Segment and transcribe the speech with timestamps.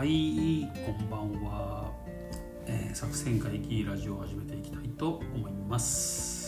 [0.00, 1.92] はいこんばんは、
[2.64, 6.39] えー作戦会議ラジオを始めていきたいと思います。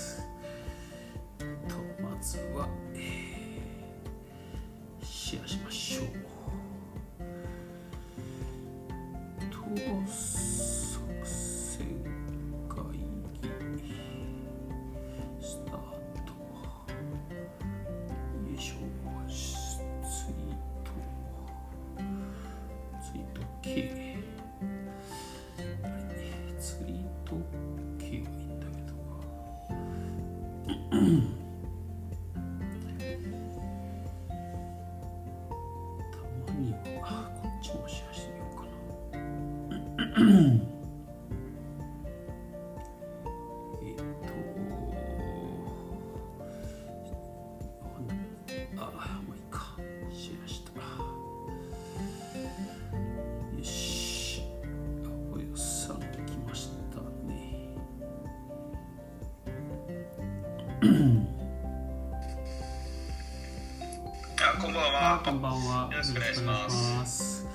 [66.02, 67.46] ろしくお願いしますます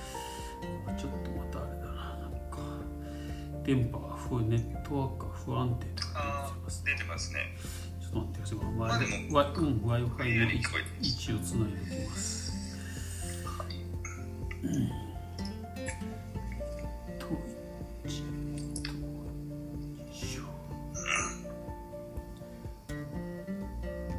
[0.98, 2.58] ちょっとまたあれだななんか
[3.62, 7.40] 電波が不ネットワークが不安定とか出てますー、出てますね。
[8.00, 8.58] ちょっと待ってください。
[8.72, 11.72] まあでもわうん、Wi-Fi の位置をつない。
[11.72, 12.52] でおきます。
[14.62, 14.88] うん。
[17.18, 17.26] と、
[18.06, 18.22] 一
[18.82, 18.94] と、よ
[20.10, 20.14] い。
[20.14, 20.42] しょ。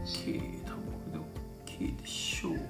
[0.05, 1.19] K、多分これで
[1.65, 2.68] OK でしょう。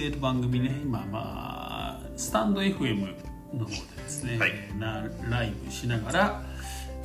[0.00, 3.14] えーと番組ね、今、まあ、スタンド FM
[3.54, 6.42] の方でですね、はいえーなライブしながら、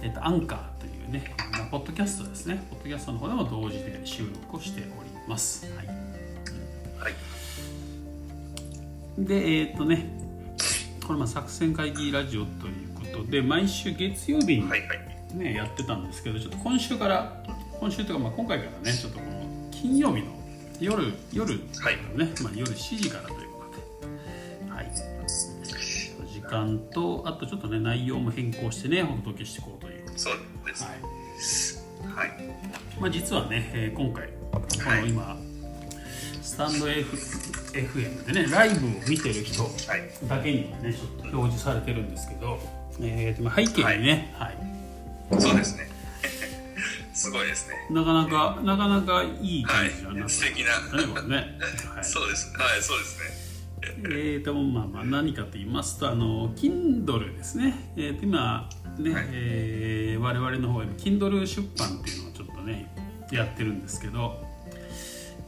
[0.02, 5.66] えーとアンカーというね、まあ、ポッドキャストですね、ポッドキャストの方でも同時で収録をしております。
[5.76, 5.94] はい、は
[7.10, 7.14] い。
[9.18, 10.08] で、えっ、とね、
[11.08, 15.14] これ、まあ、作戦会議ラジオということで、毎週月曜日に、はいはい。
[15.34, 17.44] ね、やってたんですけどちょっと今週から
[17.80, 20.43] 今週というかまあ今回からねちょっとこの金曜日の
[20.84, 23.64] 夜夜はいね、まあ、夜7時からというこ
[24.02, 24.08] と
[24.68, 24.92] で、はい、
[26.34, 30.34] 時間とあとちょっとね内容も変更してねお届けしていこうという、そう
[30.68, 30.84] です。
[30.84, 31.24] はい
[32.14, 32.30] はい。
[33.00, 35.38] まあ、実はね、えー今回こはいの今、
[36.42, 37.16] スタンド F
[37.72, 40.28] FM でねライブを見てる人はい。
[40.28, 42.60] だけにはねちょっと表示されてるんですけど、
[43.00, 45.93] えーまあ背景にね、はいそうですね。
[47.24, 47.76] すごいですね。
[47.90, 51.58] なかなか、なかなかいい感じだなはい素敵なね。
[51.96, 52.04] はい。
[52.04, 52.54] そうです。
[52.58, 53.44] はい、そうですね。
[54.06, 57.94] えーと、まあまあ、何かと言いますと、あの、Kindle ですね。
[57.96, 62.94] えーと、今、ね、はいえー我々の方が Kindle 出版っていうのをちょっとね、
[63.32, 64.46] やってるんですけど、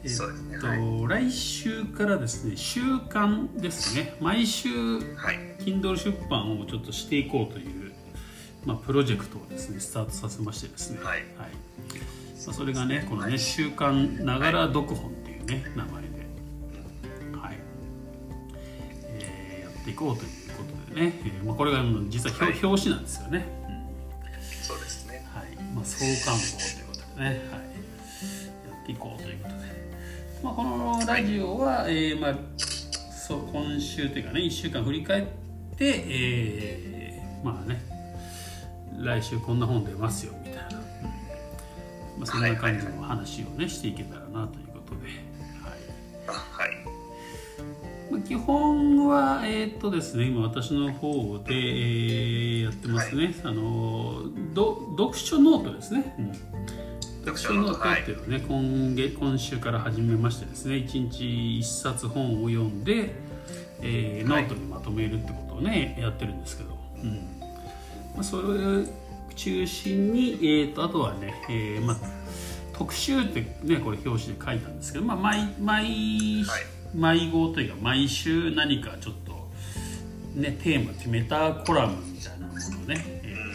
[0.02, 4.14] えそうですねーと、来週からですね、週刊ですね。
[4.20, 4.68] 毎週、
[5.16, 5.38] はい。
[5.58, 7.75] Kindle 出版をちょっとしていこうという、
[8.66, 11.22] まあ、プロジェクトをですねスタートさせましてですね、はい。
[11.38, 11.44] ま
[12.48, 16.08] あ、それがねこのね「週刊ながら読本」っていうね名前で、
[17.38, 17.58] はい。
[19.04, 22.64] えーやっていこうということでね、えーまあ、これが実は表,、はい。
[22.64, 23.46] 表紙なんですよね、
[24.62, 25.24] そうですね。
[25.32, 25.56] はい。
[25.72, 27.40] まあ、創刊号ということでね、はい、や
[28.82, 29.62] っていこうということで、
[30.42, 35.24] まあ、このラジオは、えーまあ、そう今週というかね1週間振り返っ
[35.76, 37.85] て、えーまあね
[38.98, 40.70] 来週こんな本出ますよみたいな、
[42.18, 45.78] まあ、そんな感じの話をねしていけたらなということで、はい。
[46.28, 46.70] あ、はい。
[48.10, 56.32] まあ、基本はえーっとですね今私の方で、えーやってますね、あのど読書ノートですね、うん。
[57.20, 58.02] 読書ノート。
[58.02, 60.76] っていうのをね、今月今週から始めましてですね。
[60.76, 61.22] 1日
[61.60, 63.14] 1冊本を読んで、
[63.82, 67.45] えーノートにまとめるってことをねやってるんですけど、うん
[68.16, 68.84] まあ、それを
[69.34, 71.96] 中心に、えー、とあとはね、えーまあ、
[72.72, 79.48] 特集ってねこれ表紙で書いたんですけど、まあ、毎毎、はい毎号というか毎週何かちょっと
[80.34, 83.46] ねテーマ決めたコラムみたいなものをね、えー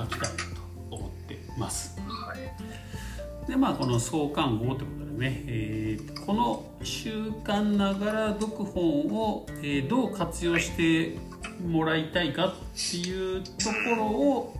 [0.00, 0.60] 書きたいなと
[0.90, 2.00] 思ってます。
[2.08, 3.50] はい。
[3.50, 11.18] でまあこの創刊号ということでね、えーこの「週刊ながら読本を」えーどう活用して
[11.66, 13.50] もらいたいかっていうと
[13.88, 14.56] ころを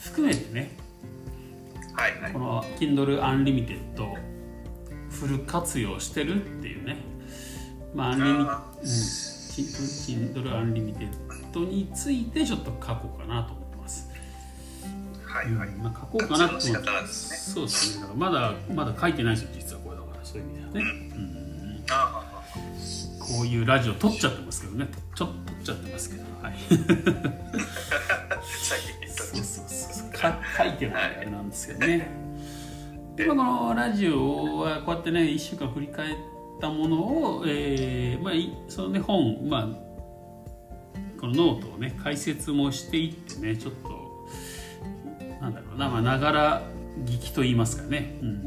[0.00, 0.76] 含めてね。
[1.94, 2.20] はい。
[2.20, 2.38] はいこ。
[2.38, 3.78] の Kindle Unlimited
[5.10, 6.98] フル活用してるっていうね。
[7.94, 8.52] まあ、アンリうん、Kindle
[10.72, 11.08] Unlimited
[11.68, 14.10] についてちょっと書こうかなと思ってます。
[15.24, 15.70] はいはい。
[15.70, 16.54] まあ、書こうかなって。
[16.54, 17.36] 活用の仕方なんですね。
[17.54, 18.02] そうですね。
[18.02, 20.24] だからまだまだ書いてないですよ実はこれだから。
[20.24, 21.24] そういう意味ではね、うん。
[21.24, 21.27] あ
[23.38, 24.88] こういうラジオ撮っちゃってますけどね。
[25.14, 26.54] ちょっと撮っちゃってますけどはい。
[29.06, 32.10] そうそうそう書いてるあれなんですけどね。
[33.14, 36.16] でまあこのラジオはこうやってね1週間振り返っ
[36.60, 36.96] たもの
[37.36, 39.68] を、えーまあ、いそのね本まあ
[41.20, 44.26] このノートをね解説もしていってねちょっと
[45.40, 46.62] なんだろうなまあながら
[47.04, 48.42] 聞きと言いますかね、うん。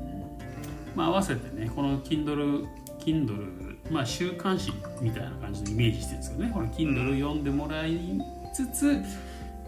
[0.95, 2.67] まあ、合わせてねこの Kindle
[2.99, 3.60] Kindle
[3.91, 4.71] まあ週刊誌
[5.01, 7.99] みたいな感じのイメージしてるんですけどねこの Kindle 読んでもらい
[8.53, 9.01] つつ、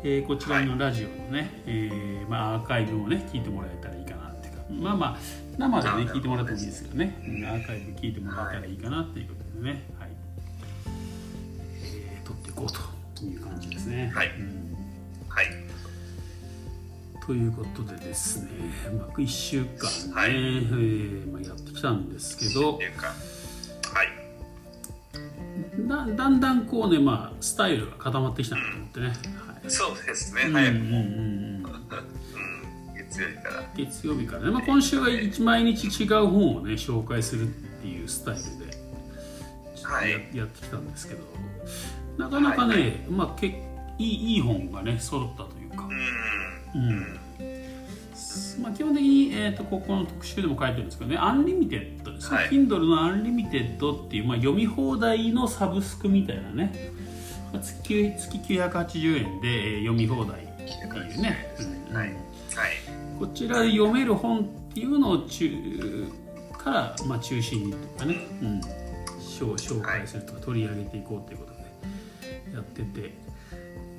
[0.04, 4.62] えーこちらのラジオのね、えーまあ、アーカイブをね聞いてもらえたらいいかなっていうか。
[4.70, 5.18] まあまあ
[5.58, 10.10] 生でね聞いてもらってもいいですけどね、うんアーカイブ聞いてもらえたらいいかなっていうことでね、はい。
[11.84, 14.12] えー撮っていこうという感じですね。
[14.14, 14.28] はい。
[14.28, 14.76] うん。
[15.30, 15.48] はい。
[17.26, 18.50] ということでですね、
[18.98, 20.32] まあ、1週間ね、はい。
[20.32, 22.80] えーまあ、やってきたんですけど
[23.94, 24.10] はい。
[25.88, 29.08] だだんだんこうね、まあ、スタイルが固まってきたなと思ってね。
[29.08, 29.18] はい
[29.70, 30.44] そうですね。
[30.48, 30.84] うん早くも。
[30.84, 31.74] うんうんうんうん。
[32.96, 33.64] 月曜日から。
[33.76, 37.52] 月曜日からね、まあ、今週は一毎日違う本をね紹介するっ
[37.82, 38.78] ていうスタイルで
[39.84, 41.22] はいや,、やってきたんですけど
[42.18, 43.54] なかなかね、はいまあ、けい
[44.00, 45.88] いいい本がね揃ったというか、
[46.76, 46.90] うん。
[46.90, 47.20] うん
[48.62, 52.50] まあ、基本的に、えー、とここの特集でも書いてるんですけどね Unlimited ですね、はい。
[52.50, 56.92] Kindle の Unlimited っていう、まあ、読み放題のサブスクみたいなね、
[57.52, 61.56] まあ、月月980円で、えー読み放題っていうね、
[61.90, 61.96] うん。
[61.96, 62.08] はい。
[62.08, 62.18] はい。
[63.20, 64.44] こちらで読める本っ
[64.74, 65.50] ていうのを中
[66.58, 68.62] から、まあ、中心にとかね、うん、
[69.20, 73.14] 紹紹介するとか取り上げていこうということでやってて、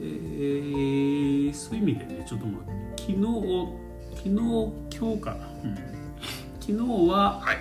[0.00, 2.62] えーそういう意味でねちょっとまあ
[2.96, 3.83] 昨日
[4.24, 4.40] 昨日
[4.98, 5.76] 今日かな、うん、
[6.58, 6.72] 昨日
[7.10, 7.56] ははい。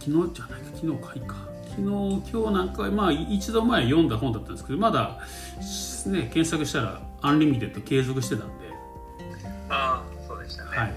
[0.00, 1.34] 昨日じゃないか昨日かいか
[1.68, 5.18] 昨日今日なんかまあ一度前読んだ本だったんですけどまだ
[6.06, 8.54] ね検索したら Unlimited 継続してたんで
[9.68, 10.70] ああ、そうでしたね。
[10.70, 10.94] はい、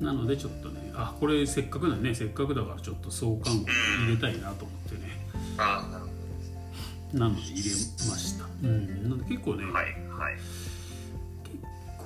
[0.00, 3.66] なのでちょっとねあこれせっかくだねせっかくだからちょっと相関を
[4.04, 5.10] 入れたいなと思ってね
[5.58, 9.72] ああ、なるほなので入れました、うん、なので結構ね、ど。
[9.72, 9.84] はい。
[9.84, 10.38] はい。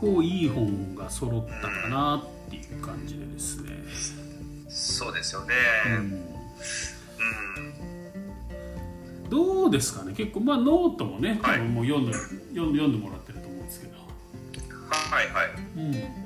[0.03, 3.71] こういい本が揃ったかなっていう感じでですね、
[4.69, 5.55] そうですよね。
[5.87, 5.97] うんう
[9.29, 9.31] ん。
[9.31, 10.13] どうですかね？
[10.13, 12.13] 結構まあノートもね多はい分もう読んで,、
[12.53, 15.51] 読んでもらってると思うんですけど、はいはい。
[15.77, 16.23] うん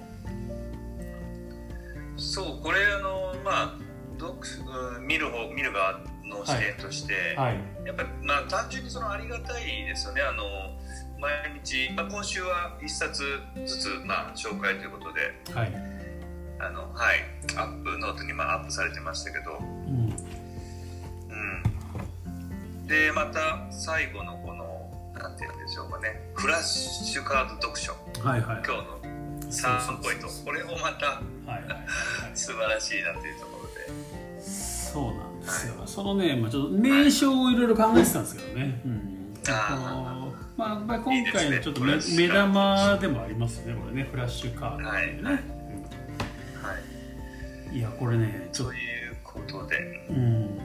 [2.18, 3.78] そう、これあの、まあ、
[4.18, 4.32] 読
[4.96, 10.22] うん見る方、見る側の視点として、はいやっぱり、まあ、単純にそのありがたいですよね。
[10.22, 10.75] あの、
[11.18, 11.32] 毎
[11.62, 13.22] 日、まあ、今週は一冊
[13.64, 15.20] ずつ、まあ、紹介ということで、
[15.52, 15.72] はい、
[16.58, 17.24] あの、はい、
[17.56, 20.14] アップ、ノートに、まあ、アップされてましたけど、うん、
[21.30, 22.86] うん。
[22.86, 27.92] で、また、最後のこの、なんていうんでしょうかね、フラッシュカード読書、
[28.22, 28.62] はいはい。
[28.64, 29.00] 今日の
[29.50, 31.48] 3ポイント、これもまたはい。
[31.48, 31.86] はいはい
[32.36, 33.68] 素晴らしいなというところ
[34.38, 40.25] で、そうなんですよ、そのね、まあ、ちょっと名称をいろいろ考えてたんですけどね、うん、あ
[40.56, 45.42] まあ、やっぱり今回のちょっと目目玉でもありますよね、これね、フラッシュカードっていはい。
[47.70, 47.76] うん。
[47.76, 47.80] い。
[47.82, 50.58] や、これね、ちょっと、ということで、うん、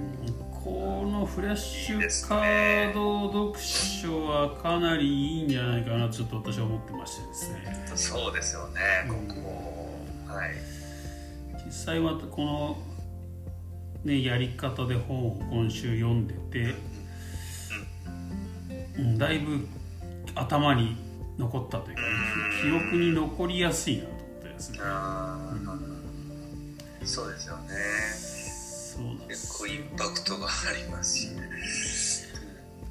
[0.63, 7.83] このフラッシュカード読書はかなりいいんじゃないかなと、ちょっと私は思ってましてですね。
[7.95, 10.33] そうですよね、うん。
[10.33, 10.55] はい、
[11.65, 12.77] 実際はこの、
[14.05, 16.75] ね、やり方で本を今週読んでて、
[18.97, 19.67] うん、だいぶ
[20.35, 20.97] 頭に
[21.37, 22.01] 残ったというか、
[22.61, 24.79] 記憶に残りやすいなと思ってですね。
[24.81, 26.01] あー
[27.05, 27.73] そうですよね、
[28.15, 31.49] そう結構インパクトがありますしね、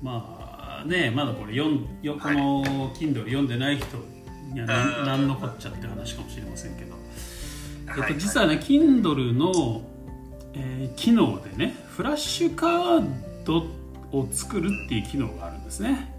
[0.03, 3.87] まあねまだこれ読んよこの Kindle 読んでない人
[4.53, 6.97] には何うん何のこっちゃって話かもしれませんけど、
[7.89, 9.83] えっと、はい実はね Kindle の、
[10.55, 13.09] えー機能でねフラッシュカー
[13.45, 13.65] ド
[14.11, 16.13] を作るっていう機能があるんですね。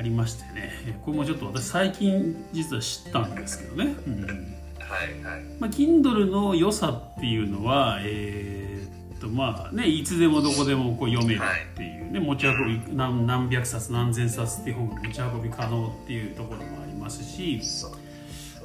[0.00, 0.72] ありましてね。
[0.86, 3.94] えーこれもちょっと私最近実は知ったんですけどね。
[4.06, 4.24] うん。
[4.78, 11.40] はいはい、まあ、Kindle の良さっていうのは、えーっとまあね、いつでもどこでもこう読める
[11.74, 17.60] っていうね、持ち運び何何百冊何千冊っていう本が持ち運び可能っていうところもありますし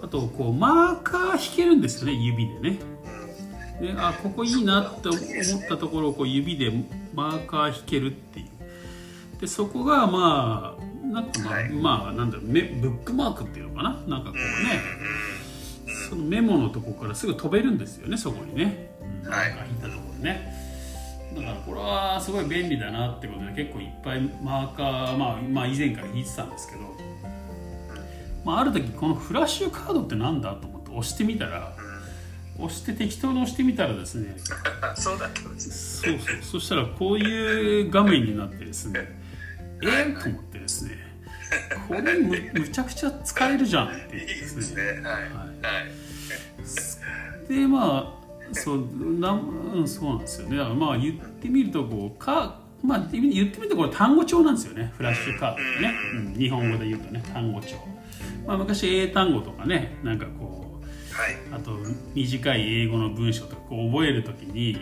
[0.02, 2.80] あとこうマーカー引けるんですよね指でね。
[3.80, 6.72] うんであここいいなって思ったところをこう指で
[7.14, 8.46] マーカー引けるっていう。
[9.42, 11.70] でそこがまあなんかまあ、はい。
[11.70, 13.90] まあなんだろうメブックマークっていうのかな？
[14.08, 14.80] なんかこうね、
[15.88, 16.10] うん。
[16.10, 18.90] そのメモのとこからすぐ飛べるんですよねそこにね、
[19.24, 19.50] うんはい。
[19.50, 20.54] なんか引いたところにね。
[21.36, 26.82] だからこれはすごい便利だなってことで結構いっぱいマーカー、まあ、まあ以前から引いてたんですけど、
[28.46, 31.76] まあ、ある時このフラッシュカードってなんだと思って押してみたら
[32.58, 34.38] 押して適当に押してみたらですね。
[34.38, 34.38] う
[34.94, 36.42] んそうだったんですそうそう。
[36.42, 39.25] そしたらこういう画面になってですね
[39.84, 41.06] えー、と思ってですね。
[41.88, 44.84] これむむちゃくちゃ使えるじゃんって言ってですね。
[44.84, 45.02] はい。
[45.02, 45.20] は
[47.48, 47.48] い。
[47.48, 48.88] でまあそう
[49.20, 57.76] なん、そうなんですよねだからまあ言ってみるとこうかまあ言ってみるとこれ単語帳なんですよねフラッシュカードね、うん、日本語で言うとね単語帳、
[58.46, 60.65] まあ、昔英単語とかねなんかこう
[61.54, 61.78] あと
[62.14, 64.78] 短い英語の文章とかこう覚えるときに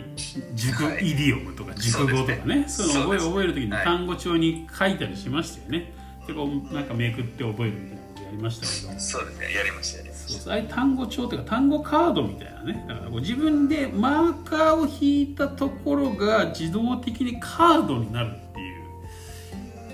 [0.54, 1.10] 熟はい。
[1.10, 2.64] イディオムとか熟語とかね。
[2.68, 5.92] そういうのを覚えるときにはい単語帳に書いたりしましたよね。
[6.26, 9.00] でこうなんかめくって覚えるみたいなことやりましたけど。
[9.00, 9.54] そうですね。
[9.54, 10.52] やりましたやりましそうそう。
[10.52, 12.84] ああいう単語帳というか単語カードみたいなね。
[12.88, 18.80] だからこう自分でマーカーを引いたところが自動的にカードになるってい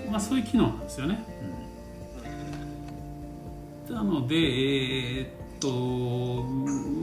[0.07, 1.23] う、まあ、そういう機能なんですよね。
[3.89, 3.95] うん。
[3.95, 5.29] なのでえーっ
[5.61, 6.43] と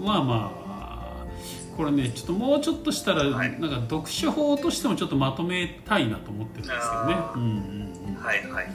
[0.04, 0.68] まあまあ
[1.76, 3.60] これねちょっともうちょっとしたら、はい。
[3.60, 7.14] なんか読書法としてもちょっとまとめたいなと思ってるんですけどね。
[7.14, 7.32] あ。
[7.36, 7.38] ー。
[7.38, 8.14] うんうんうん。
[8.16, 8.66] たはいはいはい。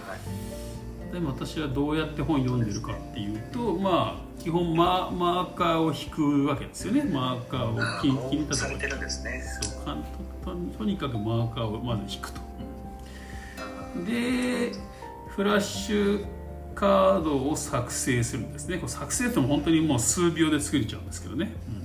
[1.12, 7.04] でも私はどうやって本読んでるかっていうとまあ基本ママーカーを引くわけですよね。
[7.04, 9.44] マーカーをあ切切りたところてるんですね。
[9.62, 10.04] そうかん
[10.78, 12.42] とにかくマーカーをまず引くと。
[13.60, 14.72] あで
[15.28, 16.26] フラッシュ
[16.76, 18.78] カードを作成するんですね。
[18.78, 21.84] これ作成っても本当にもう数秒で作れちゃうんですけどね、うん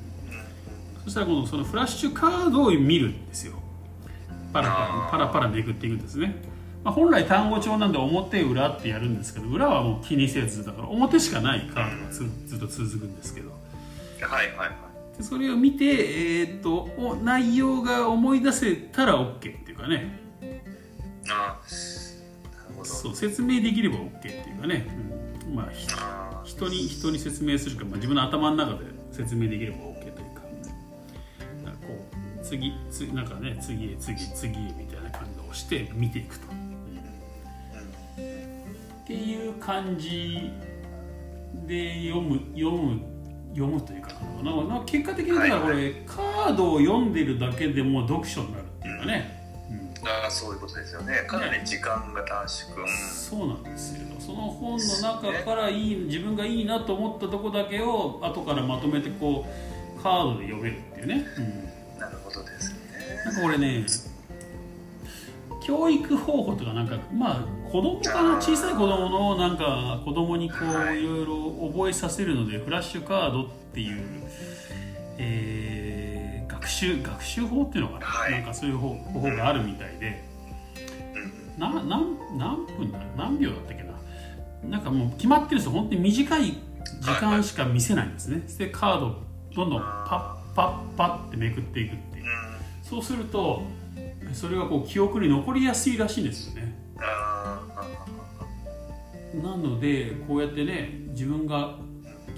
[1.09, 3.55] そしたら今度そのフラッシュカードを見るんですよ。
[4.53, 6.35] パラパラパラパラめくっていくんですね、
[6.85, 13.51] まあ、本来単語帳なんで表裏ってやるんですけど裏はもう気にせずだから表しかないカードがずずっと続くんですけど。
[14.21, 15.17] ーはいはいはい。
[15.17, 20.19] でそれを見て、えーっとお内容が思い出せたら OK っていうかね。
[20.43, 21.29] あー。
[21.31, 21.65] なる
[22.85, 24.87] そう説明できれば OK っていうかね、
[25.47, 25.55] うん。
[25.55, 25.69] まあ
[26.45, 28.81] 人に人に説明するか、まあ、自分の頭の中で
[29.13, 30.43] 説明できれば OK というか。
[31.65, 32.07] なんかこ
[32.41, 36.51] う次つなんかね次へ次へ次へみたいな感じで押して見ていくと、っ
[39.07, 40.51] ていう感じ
[41.67, 43.01] で読む読む
[43.55, 49.38] 読むというかな結果的にだからこれ、カードを読んでるだけでも読書になるっていうかね、
[50.05, 51.25] あーそういうことですよね。
[51.27, 52.89] かなり時間が短縮、うん。
[52.89, 54.07] そうなんですよ。
[54.21, 59.47] その本の中からいい自分がいいなと思ったとこだけを後からまとめてこ
[59.99, 61.27] うカードで読めるっていうね、
[61.95, 62.79] うん、なるほどですね。
[63.25, 63.85] なんかこれね
[65.65, 68.41] 教育方法とかなんかまあ子供かな？
[68.41, 70.99] 小さい子供のなんか子供にこはい。
[70.99, 74.05] ういろいろ覚えさせるのでフラッシュカードっていう、
[75.19, 75.68] えー学
[76.69, 78.33] 習学習法っていうのかな、はい。
[78.33, 80.25] なんかそういう方方法があるみたいで。
[81.57, 81.61] うん。
[81.61, 82.99] な何何分だ？
[83.17, 83.89] 何秒だったっけな？
[84.69, 86.57] なんかもう決まってるんですよ本当に短い
[87.01, 89.23] 時間しか見せないんですね、でカードを
[89.55, 92.25] どんどんパッパッパッってめくっていくっていう。
[92.83, 93.63] そうすると
[94.33, 96.75] それがこう記憶に残りやすいらしいんですよね。
[99.43, 101.77] なのでこうやってね自分が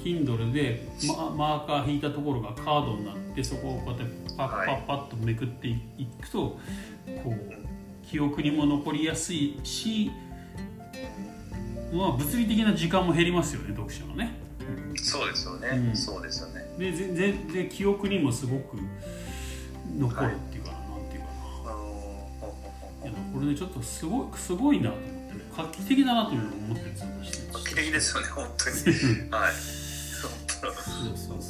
[0.04, 4.04] Kindle でママーカー引いたところがカードになってそこをこうやって
[4.36, 5.78] パッパッパッとめくってい
[6.20, 6.58] くと、
[7.24, 10.10] こう記憶にも残りやすいし、
[11.92, 14.32] まあ、物理的な時間も減りますよね読書のね。
[14.96, 15.96] そうですよね、うん。
[15.96, 16.64] そうですよね。
[16.78, 18.76] でぜぜで記憶にもすごく
[19.98, 21.26] 残るっていうかな、なんていうか
[23.02, 23.08] な。
[23.08, 27.08] いやこれねちょっとすごいすごいなと思ってね画期的だなというふうに思ってるんですよ
[27.52, 28.76] 画期的ですよね本当に。
[29.30, 29.52] はい。
[29.52, 31.49] そうそうそ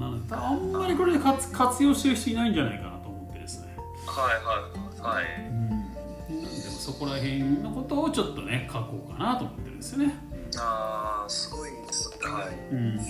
[0.00, 3.76] なのであんまりこれで活活用してる人いないんじゃないかなと思ってですね。
[4.06, 5.24] はいはいはい。
[5.48, 5.68] うん。
[5.70, 10.14] なんでもそこら辺のことをちょっとね書こうかなと思ってるんですよね。
[10.58, 12.74] ああすごいですはい。
[12.74, 12.96] うん。
[12.96, 13.02] で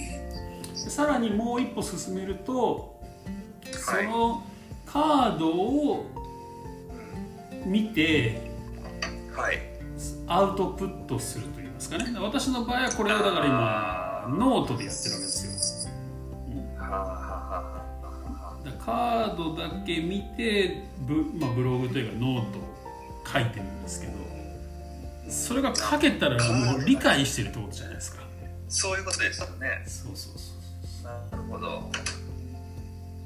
[0.75, 3.00] さらにもう一歩進めると
[3.73, 4.09] そはい。
[4.09, 4.42] の
[4.85, 6.06] カードを
[7.64, 8.50] 見て
[9.32, 9.59] はい。
[10.26, 12.18] アウトプットするといいますかね。
[12.18, 15.28] 私の場合はこれをだから今ノートでやってるわけです。
[15.28, 15.29] よ
[16.90, 17.80] は
[18.85, 22.62] カードだけ見てブ,、まあ、ブログというかノートを
[23.32, 24.12] 書いてるんですけど
[25.28, 28.23] それが書けたらもう理解してるってことじゃないですか。
[28.68, 29.82] そういうことですよね。
[29.87, 31.90] そうそうそなるほど。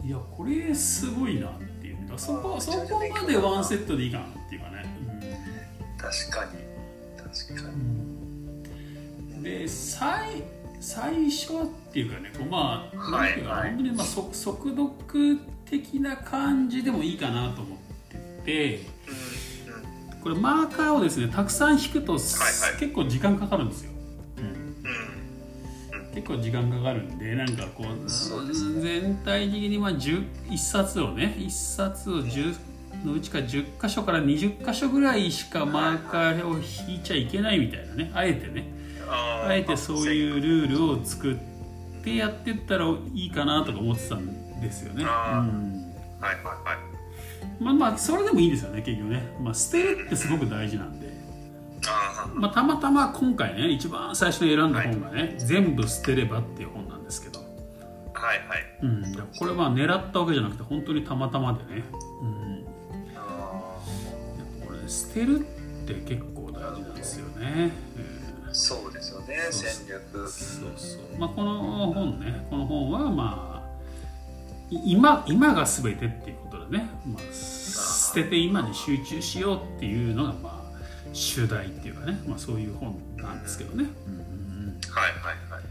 [0.04, 1.96] ういやこれすごいなっていう。
[2.02, 4.84] だからそこそこまでワンセットでいいかなっていうかね、
[5.96, 6.74] 確かに。
[7.34, 7.68] ですけど、
[9.42, 10.44] で最
[10.80, 11.54] 最初
[11.94, 13.68] っていうかねこうまあ、はいなんていうかはい。
[13.68, 14.90] 本当にまあ速速読
[15.64, 17.78] 的な感じでもいいかなと思っ
[18.42, 18.80] てて
[20.20, 22.22] これマーカーをですねたくさん引くと、はい
[22.80, 23.92] 結構時間かかるんですよ、
[24.38, 24.44] うん。
[24.44, 26.14] うん。
[26.14, 32.56] 結構時間かかるんでなんかこうそうです全体的にまあ10 1冊をね1冊を10
[33.04, 38.74] のうちから10箇所から20箇所ぐらいしかマーカーを引いちゃいけないみたいなねあえてね。
[39.08, 41.53] あえてそういうルールを作って
[42.10, 45.02] やってったらいいかなとか思ってたんですよね。
[45.02, 45.06] うん。
[45.06, 46.94] はいはいはい。
[47.60, 51.08] まあまあそれでもいいですよね結局ね、まあ、捨てるってすごく大事なんで、
[51.86, 57.42] あまあ、たまたま今回ね一番最初に選んだ本がね「全部捨てれば」っていう本なんですけど、ー
[58.14, 58.78] はいはい。
[58.82, 61.84] うん、これは狙ったわけじゃなくて本当にたまたまでね、
[62.22, 62.64] うん、
[63.16, 63.78] あ
[64.66, 65.42] これ捨てるっ
[65.86, 67.70] て結構大事なんですよね。
[67.96, 68.54] うんー。
[68.54, 68.92] そう
[69.28, 70.28] ね戦略。
[70.28, 71.18] そうそう。
[71.18, 73.54] まあこの本ねこの本はまあ
[74.70, 80.54] い今今が全てっていうことでね、まあ、捨てて今に集中しようっていうのがまあ
[81.12, 83.88] 主題っていうかね、まあ、そういう本なんですけどね。
[84.06, 85.64] うんはいはいはい。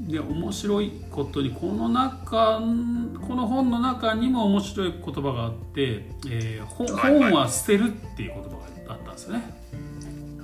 [0.00, 9.42] で面白いことにこの中この本の中にも面白い言葉があって「えー本は捨てる」っていう言葉があったんですよね。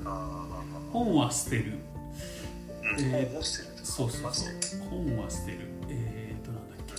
[0.04, 0.46] あ
[0.92, 1.78] 本は捨てる。
[2.96, 5.58] ーうんえー本を捨てるそうそう本は捨てるそう本は捨てる。
[5.88, 6.92] えー、となんだっけ。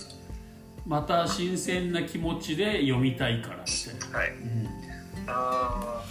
[0.86, 3.64] また新鮮な気持ちで読みたいからみ
[4.00, 4.30] たいな、はい。
[4.30, 4.68] うん。
[5.28, 6.04] あ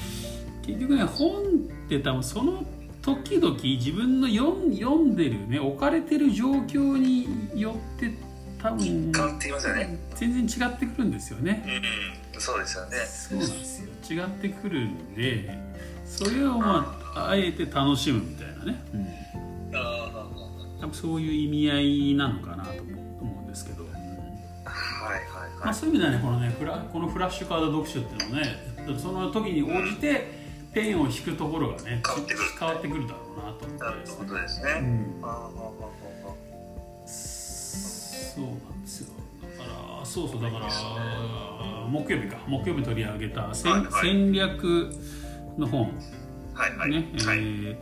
[0.66, 1.44] 結局ね本っ
[1.90, 2.64] て多分その
[3.02, 5.60] 時々自分の読ん読んでるね。
[5.60, 7.28] 置かれてる状況に
[7.60, 8.12] よって
[8.62, 10.00] 多分変わってきますよね。
[10.16, 11.64] 全然違ってくるんですよね。
[11.66, 11.72] うん
[12.36, 12.42] うん。
[12.42, 12.98] そうですよね。
[12.98, 13.90] そうなんですよ。
[14.24, 15.58] 違ってくるんで
[16.06, 19.02] それをまああえて楽しむみたいなね、うん。
[19.02, 19.08] あ
[19.72, 21.80] 多分そういう意味合
[22.12, 22.82] いなのかなと思
[23.22, 23.84] 思うんですけど、
[24.66, 25.24] あはいはい。
[25.60, 30.40] まあ、はいそういう意味ではねこのねフラこのフラッシュカード読書っていうのはねその時に応じて
[30.74, 32.46] ペンを引くところがね変わってくる。
[32.60, 33.98] 変わってくるだろうなと思なる。
[33.98, 35.22] ってですねほどですね、うん。
[37.06, 39.14] そうなんですよ。
[39.58, 40.68] だからそうそうだから
[41.90, 42.38] 木曜日か。
[42.48, 43.92] 木曜日取り上げた戦,、はいはい。
[44.02, 44.90] 戦略
[45.58, 45.92] の本。
[45.92, 46.92] ーはいはい。
[46.92, 47.38] ね、えはい。
[47.38, 47.76] ー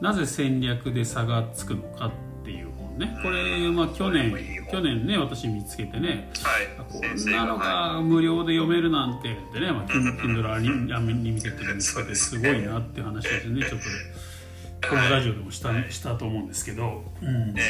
[0.00, 3.18] なぜ戦略で差がつくのかっていう本ね。
[3.22, 4.32] これ、まあ、去年
[4.70, 6.30] 去年ね私見つけてね。
[6.42, 6.66] はい。
[6.88, 17.54] こんなのが無料で読めるなんてってね、まあ、Kindle アニニミテッドで見つけてすごいなって話をしてねちょっとこのラジオでもしたしたと思うんですけど、うん。
[17.54, 17.62] で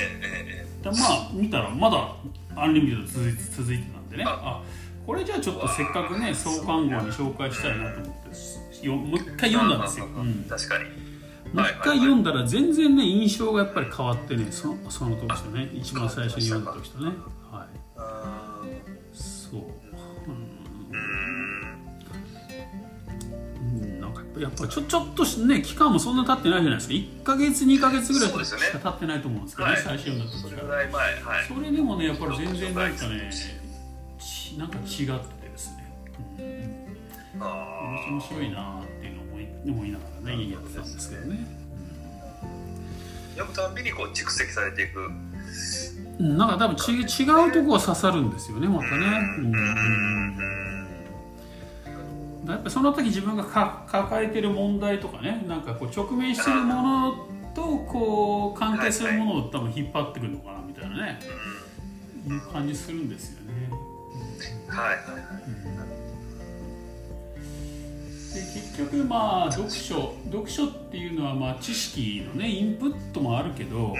[0.85, 2.17] まあ見たらまだ
[2.57, 4.25] Unlimited 続いて続いてたんでね。
[4.27, 4.63] あ。
[5.07, 8.15] これじゃあちょっとせっかくね創刊号に紹介したいなと思っ
[8.81, 10.23] てよもう一回読んだんですよ、うん。
[10.23, 11.06] ー確かに
[11.55, 17.13] 一回読んだら全然ね印象がやっぱり変わってねそのその時とね一番最初に読んだ時とね。
[17.51, 18.63] はいあ
[19.13, 21.07] そう、ーうーん
[23.83, 23.87] う。
[23.87, 26.95] ん、なんかやっぱりちょちょっとしね期間もそんな経ってないじゃないですか。
[26.95, 33.31] 1か月2か月ぐらいしか経ってないと思うんですけどねはい最初読んだ時からそれでもねやっぱり全然なんかね
[34.19, 36.87] ちなんか違ってですね、
[37.35, 37.47] うん、あ
[38.11, 39.16] 面白いなっていう
[39.67, 41.67] 思いながらねやってたんですけどね、ー
[43.37, 45.11] 読むたんびにこう蓄積されていく。
[46.19, 49.07] うん、なんか多分ち違うとこが刺さるんですよねまたね、
[49.39, 49.47] うん。
[49.47, 49.53] うん。
[52.49, 61.21] やっぱその時自分がか抱えてる問題とかねなんかこう直面してるものとこう関係するものを多分引っ張ってくるのかなみたいなね、
[62.27, 63.69] いう感じするんですよね。
[64.69, 64.97] はいはい
[68.37, 73.95] で結局まあ読書読書っていうのはまあ知識のねインプットもあるけど、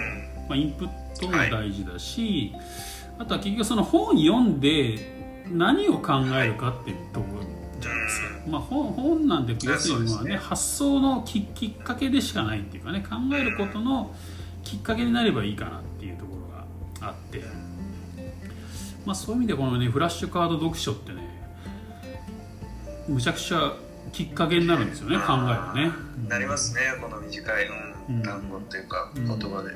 [0.49, 2.53] まあ、インプットも大事だし、
[3.19, 7.43] あとは結局その本読んで何を考えるかっていうところ
[7.81, 14.15] じゃないですか、まあ、本本なんて要するにまあ、ね、ね発想のききっかけでしかないっていうかね考えることの
[14.65, 17.41] きっかけになればいいかなっていうところがあって、
[19.07, 21.27] まあ、そういう意味でこのねフラッシュカード読書ってね
[23.09, 23.73] むちゃくちゃ
[24.17, 25.35] きっかけになるんですよね考
[25.75, 25.93] えるね。
[26.27, 29.27] なりますねこの短い、う単語っていうかうん。
[29.27, 29.73] 言葉で、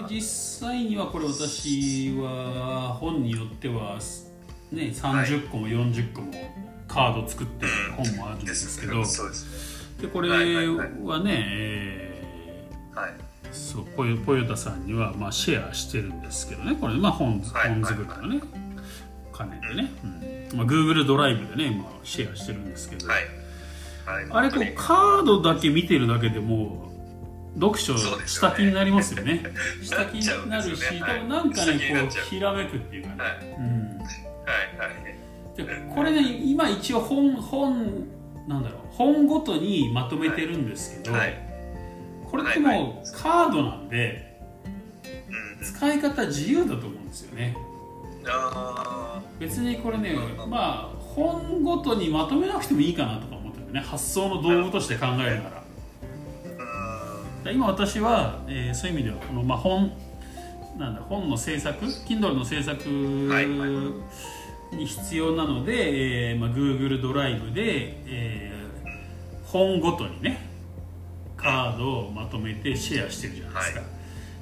[0.00, 3.98] で実際にはこれ私は本によっては、
[4.72, 6.32] ね、30個も40個も
[6.88, 9.90] カード作ってる本もあるんですけど、そうです。
[9.98, 12.24] ねでこれはいはいはいはね、え
[12.94, 13.10] はい。
[13.10, 18.40] ーそうポヨポヨタさんにはまあシェアしてるんですけどねこれ、まあ、本はい本作りのね。
[19.36, 23.24] 兼ねてね、うんまあ、Google ドライブでね今シェアしてるんですけど、はい。
[24.30, 26.90] あれこうカードだけ見てるだけでも
[27.54, 29.42] 読書した気になりますよね。
[29.82, 31.00] した気になるし、ね。
[31.00, 33.14] はい、なんかねこうひらめくっていうかね。
[33.18, 33.98] はい、うん。
[33.98, 34.06] はい。
[34.78, 35.06] はい。
[35.56, 38.06] でこれね今一応本本
[38.46, 41.34] なんだろう本ごとにまとめてるんですけど、はい、
[42.30, 44.40] これってもうカードなんで、
[45.62, 47.56] 使い方自由だと思うんですよね。
[49.38, 50.16] 別にこれね
[50.48, 53.80] まあ本ごとにまとめなくてもいいかなとか思ってるね。
[53.80, 55.66] 発想の道具として考えるなら。
[57.52, 59.92] 今私は、えー、そういう意味ではこの、まあ、本
[60.78, 62.88] なんだ本の制作 Kindle の制作
[64.72, 70.50] に必要なので、はいえーまあ、Google ドライブで、えー、本ごとにね
[71.36, 73.88] カードをまとめてシェアしてるじゃないですか、はい、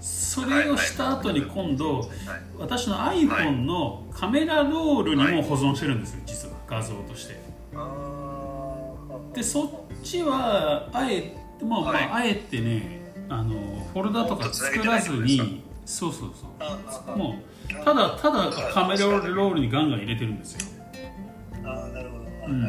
[0.04, 2.08] それをした後に今度、はい、
[2.58, 7.38] 私の iPhone のカメラロールにも保存してるんですよ実は画像として。
[9.32, 9.70] でそっ
[10.02, 13.54] ちはあえもう、まあ、あえてねあの
[13.94, 17.16] フォルダとか作らずにそうそうそう。
[17.16, 17.38] も
[17.70, 20.60] うただただカメラロールにガンガン入れてるんですよ。
[21.64, 22.62] あなるほど、うん、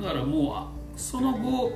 [0.00, 1.72] だからもうその後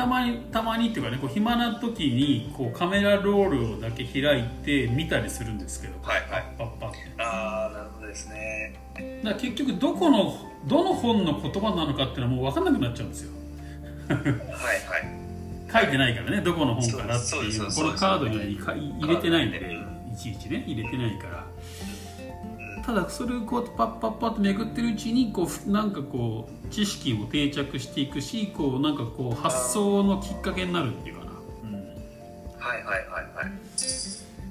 [0.00, 5.94] たまにたまにっていうかねこう暇な時にこうカメラロールだけ開いて見たりするんですけど。
[6.00, 6.44] はいはい。
[6.56, 6.90] パッパッ
[7.22, 8.80] ああなるほどですね。
[9.22, 10.34] だ結局どこの
[10.66, 13.32] どの本の言葉なのかっていうのはもう分かんなくなっちゃうんですよ。
[14.08, 15.82] はいはい。
[15.84, 17.58] 書いてないからねどこの本からっていう。
[17.58, 19.58] このカードには入れてないんで、
[20.14, 21.46] いちいちね入れてないから
[22.84, 31.30] ただそれをこうパッパッパッとめくってるうちにこうなんかこう知識も定着していくしこうなんかこう発想のきっかけになるっていうかな、
[31.64, 31.74] うん、
[32.58, 33.52] はいはいはいはい。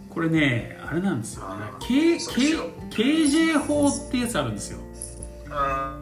[0.10, 1.66] これねあれなんですよね。
[1.80, 2.56] K K
[2.90, 4.80] KJ 法ってやつあるんですよ。
[5.52, 6.00] あ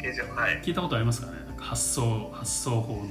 [0.00, 0.60] KJ はい。
[0.62, 1.38] 聞いたことありますかね？
[1.56, 3.02] 発想発想法の。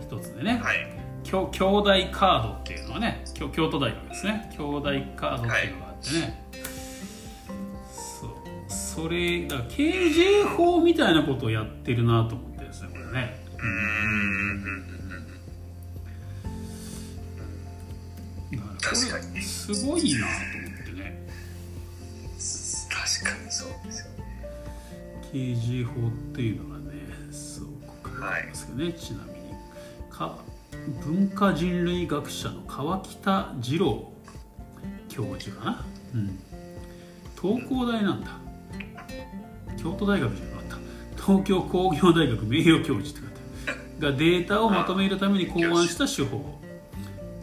[0.00, 0.60] 一つでね、はい。
[0.60, 4.48] はい兄弟カードっていうのはね京京都大学ですね。
[4.56, 6.34] 兄弟カードっていうのがあってね、はい、
[8.96, 13.38] それだから KJ 法みたいなことをやってるなと思ってですねこれね。
[13.58, 14.86] うん。
[18.80, 20.24] 確かにすごいなと
[20.58, 21.26] 思ってね
[22.88, 24.24] 確かにそうですよね
[25.32, 26.76] KJ 法っていうのが
[28.46, 29.54] ますよね、はい、ちなみに
[30.10, 30.38] か
[31.04, 34.12] 文化人類学者の川北二郎
[35.08, 36.38] 教授かな、うん、
[37.40, 38.24] 東工大なん。
[38.24, 38.45] だ
[39.76, 40.80] 京都大学じゃなかっ
[41.16, 41.22] た。
[41.22, 44.12] 東京工業大学名誉教授って書いてある。
[44.12, 46.56] がデータをまとめるために考案した手法。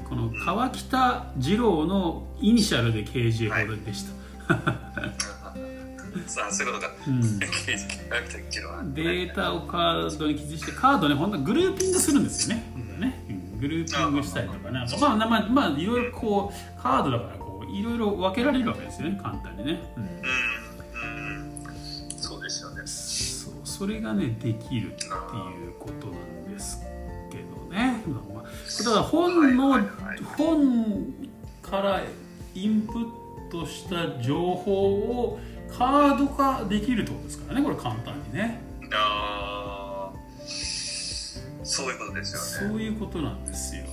[0.07, 4.05] この川北二郎のイニシャルで KJ 法でし
[4.47, 5.33] た、 はい
[6.41, 12.63] あそういうことか、うん、データをカードに記してカードね本当グルーピングするんですよね。
[12.99, 13.25] ね、
[13.59, 14.85] グルーピングしたりとかね。
[15.01, 19.19] まあまあまあいろいろこうカードだからこういろいろ分けられるわけですよね。
[19.21, 20.09] 簡単にね、うん、うん、
[23.73, 25.11] それがねできるっていう
[25.79, 26.83] ことなんです
[27.31, 29.79] けどね、まあ、だから本の、
[30.37, 31.13] 本
[31.63, 32.03] から
[32.53, 34.73] インプットした情報
[35.23, 35.39] を
[35.75, 38.61] カード化できるってことですからねこれ簡単にね。
[38.93, 40.13] ああ
[41.63, 42.69] そういうことですよね。
[42.69, 43.85] そういうことなんですよ。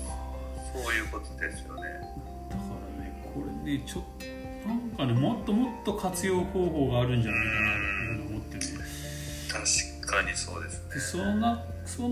[0.75, 1.83] そういうことですよね。
[2.51, 2.65] だか
[2.99, 8.30] らねこれねちょっとなんかねもっともっと活用方法があるんじゃないかなっていうの
[9.53, 11.23] 確かにそうですね。
[11.23, 12.07] そなそ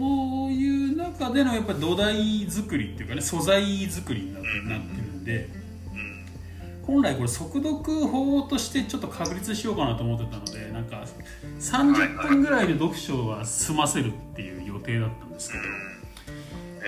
[0.48, 5.48] ういう中でのやっぱり土台作りっていうかね素材作りになって,、なってるんで、
[6.88, 11.04] 本来これ速読法としてちょっと確立しようかなと思ってたのでなんか
[11.60, 15.58] 30分ぐらいで読書は済ませるっていう予定だったんですけ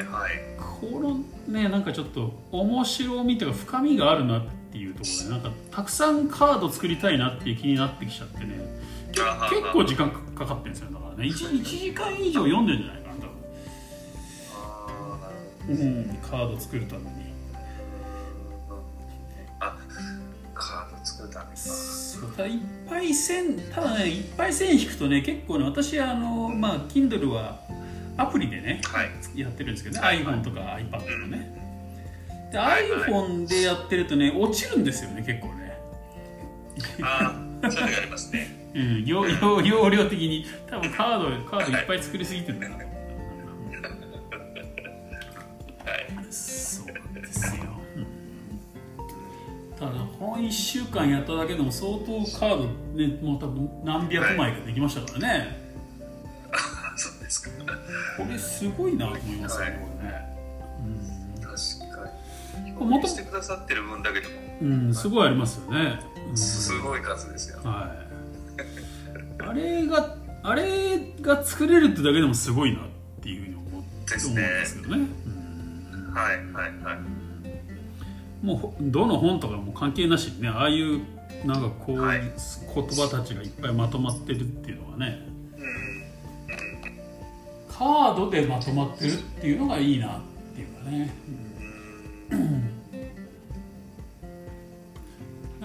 [0.02, 1.20] ど、はい、この
[1.52, 8.58] ねなんかちょっと面白みというか深みがあるなっていうところでなんかたくさんカード作りたいなっていう気になってきちゃってね
[9.12, 11.24] 結構時間かかってるんですよだからね。
[11.24, 13.20] 1, 1時間以上読んでるんじゃないかな多
[15.66, 17.30] 分、うん、カード作るために。
[21.54, 27.60] そうただいっぱい線ただねいっぱい線引くとね結構ね私あのまあ Kindle は
[28.16, 35.78] アプリでね、はい、やってるんですけどね、はい、iPhone とか iPad のね、で、はい、iPhone でやってるとね落ちるんですよね結構ね。
[37.02, 39.04] ああそれがありますねうん。
[39.04, 39.26] 容
[39.60, 42.86] 容量的に多分カードカードいっぱい作りすぎてるんだな、はい、
[46.30, 47.62] そうなんですよ
[49.78, 52.06] ただ本1週間やっただけでも相当
[52.38, 55.56] カードねもう多分何百枚かできましたからね、
[56.96, 57.50] そうですか
[58.18, 60.30] これすごいなと思いますね、はいこれね
[61.40, 61.56] 確
[61.90, 68.09] かにこれ元してくださってる分だけでもうん、うん、すごいありますよね、うんすごい数ですよはい
[69.42, 72.82] あれがあれが作れるってだけでもすごいなっ
[73.22, 75.06] ていうふうに思って思うんですけどね、
[75.94, 76.14] うん。
[76.14, 76.98] はいはいはい
[78.42, 81.02] もうほどの本とかも関係なしにねああいう
[81.44, 85.26] なんかこう、はい言葉たちがいっぱいまとまってるっていうのはね。
[85.26, 85.30] うん
[87.80, 90.20] カードでまとまってるっていうのがいいなっ
[90.54, 91.10] ていうかね、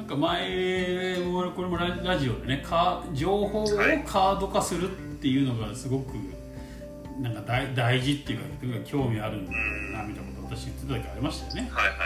[0.06, 3.68] なんか前俺これもララジオでねカ情報を
[4.06, 6.14] カード化するっていうのがすごく
[7.20, 9.52] なんか大大事っていうか興味あるんだ
[9.98, 11.72] なみたいなこと私言ってた時ありましたよね。
[11.74, 11.98] はいはい。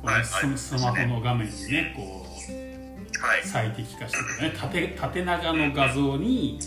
[0.00, 3.42] こはいのススマホの画面にねこうはい。
[3.44, 4.54] 最適化してね。
[4.56, 6.64] 縦縦長の画像に、ね、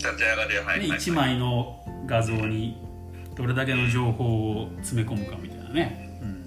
[0.66, 2.76] はい1枚の画像に
[3.34, 6.44] どれだけの情報を詰め込むかみたいなね、うん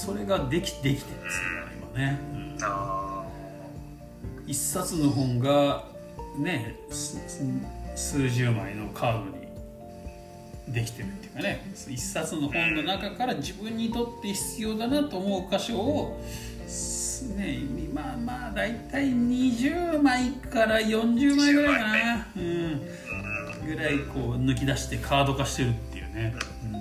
[0.00, 1.42] それができできてるんです。
[1.42, 1.49] よ今
[1.94, 2.58] ね、うん。
[2.62, 3.24] あ
[4.46, 5.84] 一冊の本が
[6.36, 6.76] ね
[7.94, 9.48] 数十枚のカードに
[10.68, 11.72] できてるっていうかね。
[11.88, 16.20] 一冊の本の中から自分にとって必要だなと思う箇所を
[17.36, 17.60] ね
[17.92, 22.80] まあまあ大体20枚から40枚ぐらいかな、うん、
[23.66, 26.34] ぐらいこう抜き出してカード化してるっていうね、
[26.72, 26.79] うん、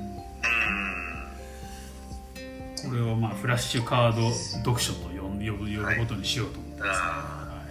[2.90, 6.90] これをまあフラッシュカード読書と呼ぶ呼ぶことにしようと思ってます。
[6.90, 7.64] ね、あは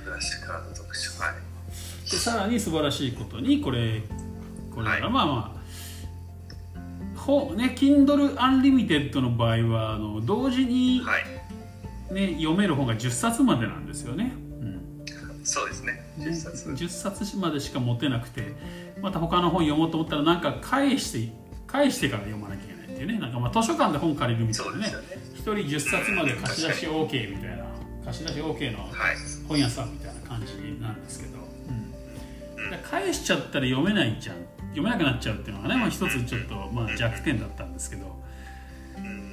[0.00, 0.02] い。
[0.02, 2.10] フラッシュカード読書はい。
[2.10, 4.00] でさらに素晴らしいことにこれ
[4.74, 5.12] これからはい。
[5.12, 11.24] まあまあ本ね Kindle Unlimited の場合はあの同時に、はい。
[12.14, 14.32] ね、読める本が10冊までなんですよね。
[14.60, 15.44] うん。
[15.44, 15.92] そうですね。
[16.16, 16.70] ね10冊。
[16.70, 18.54] 10冊までしか持てなくて
[19.02, 21.32] また他の本読もうと思ったらなんか返して
[21.66, 22.71] 返してから読まなきゃ
[23.06, 24.86] ねなんかまあ図書館で本借りるみたいなね。
[24.86, 25.22] そうですよね。
[25.34, 27.64] 一人10冊まで貸し出し OK みたいな。
[28.04, 28.90] 貸し出し OK のはい。
[29.48, 34.36] 本屋さんみたいな感じなんですけど、うん、返しちゃったら読めないじゃん。
[34.70, 38.22] 読めなくなっちゃうっていうのがね、まあ、一つちょっとまあ弱点だったんですけど。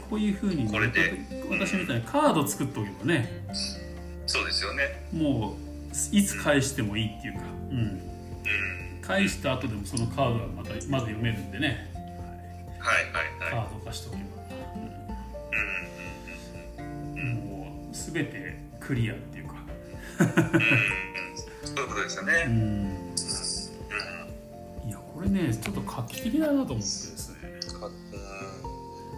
[0.10, 0.80] こういうふうにね
[1.52, 3.46] 私みたいにカード作っておけばね。
[4.26, 5.08] そうですよね。
[5.14, 8.02] もういつ返してもいいっていうか、うん、うん。
[9.04, 11.92] 返した後でもそのカードはまたまず読めるんでね、
[12.80, 13.04] はい。
[13.14, 13.29] はい
[13.90, 14.24] はいカード化しておけば、
[16.78, 17.36] うん。
[17.36, 19.56] もう全てクリアっていうか、
[21.66, 22.34] そういうことですよね。
[22.48, 23.06] うん、
[24.88, 27.38] いやこれねちょっと画期的だなと思ってですね。
[27.74, 27.80] うん。
[27.80, 27.92] 本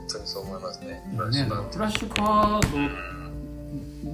[0.08, 0.88] 当にそう思いますね。
[0.88, 1.02] ね、
[1.72, 2.68] フラッシュカード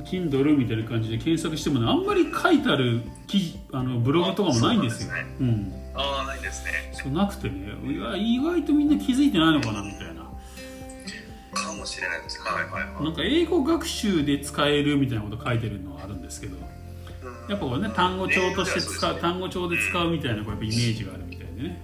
[0.04, 5.12] Kindle みたいな感じで検索してもねあんまり書いてある記事あのブログとかもないんですよ。
[5.13, 5.50] あそう
[5.96, 6.91] ああないですね。
[6.93, 7.74] そうなくてね。
[7.84, 10.07] いや意外とみんな気づいてないのかなみたいな
[11.97, 13.03] しれないですはいはいはい。
[13.03, 16.57] なんか英語学習で使えるみたいなこと書いてるのはあるんですけど
[17.49, 21.81] やっぱこれね単語帳として使う単語帳で使うみたいなこうやっぱイメージがあるみたいでね、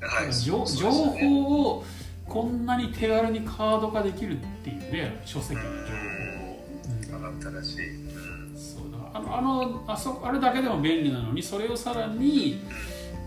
[0.00, 1.84] はい情情報を
[2.26, 7.62] こんなに手軽にカード化できるっていうね書籍の情報を、うん。
[7.62, 8.06] 新しい。
[8.08, 12.62] うんそうだあのあのあそあれだけでも便利なのにそれをさらに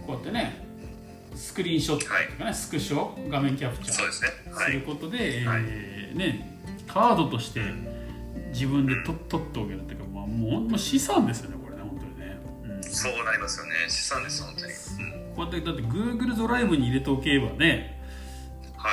[0.06, 0.67] こうやってね
[1.38, 4.30] スクリーンショットというかね、スクショ画面キャプチャーすね。
[4.72, 4.82] るい。
[4.82, 5.64] ことで、はい。
[5.68, 7.62] えーね、カードとして
[8.52, 12.40] 自分でと取っておけるっていうか、まあ、もう資産ですよねこれね本当にね、
[12.76, 12.84] うん。
[12.84, 13.72] そうなりますよね。
[13.88, 14.72] 資産です本当に。
[14.72, 14.76] う
[15.24, 15.36] ん。
[15.36, 18.02] こうやってだって Google ドライブに入れておけばね
[18.76, 18.90] は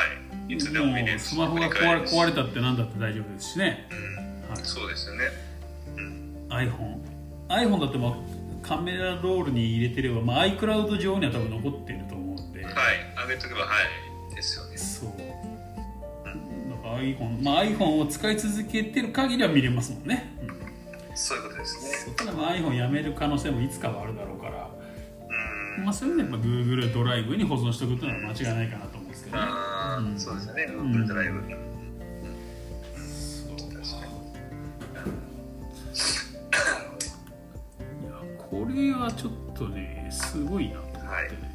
[0.49, 0.53] い。
[0.55, 3.89] いつでも見れもるうスマホが壊れ壊れたって何だって大丈夫ですしね、
[4.51, 5.25] はい、そうですよね。
[6.51, 6.99] iPhone
[7.49, 12.14] iPhone だってまあカメラロールに入れてれば、まあ、iCloud 上には多分残っていると
[12.75, 13.67] はい上げとけばは
[14.33, 14.77] いですよね。
[14.77, 15.11] そう。
[15.17, 16.33] だ
[16.83, 20.49] から iPhone,、まあ、iPhone を使い続けてる限りは見れますもんね、うん。
[21.17, 22.15] そういうことですね。
[22.17, 24.71] ただまあ iPhone やめる可能性もいつかはあるだろうから、
[25.79, 25.85] うん。
[25.85, 29.43] まあ、そういうのはやっぱ Google ドライブに保存しておくというのは間違いないかなと思うんですけどね。
[29.45, 30.15] あうん。
[30.15, 30.67] あそうですよね。
[30.69, 31.41] Google ドライブ
[32.97, 33.57] そう。
[33.57, 34.07] 確か
[38.03, 41.01] いやこれはちょっとねすごいなと思って。
[41.01, 41.55] ね、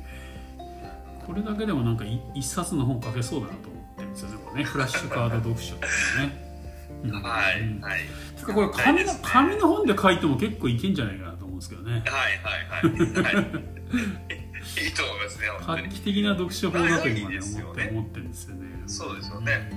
[1.29, 4.63] これだけでもなんかい一冊の本書けそうだなと思ってるんですよねこれね。
[4.63, 5.89] フラッシュカード読書ってい
[6.25, 6.59] うね、
[7.03, 7.11] うん。
[7.11, 7.61] にはい。
[7.61, 7.81] うん。
[7.81, 7.99] はい
[8.35, 11.91] てかこれ紙の紙の本で書いても結構いけんじゃないかなと思うんですけどね。
[11.91, 13.35] はいはいはい。
[13.35, 13.45] はい。
[14.85, 18.83] いいと思いますね画期的な読書法だと今ね思って思ってるんですよね。
[18.87, 19.71] そうですよね。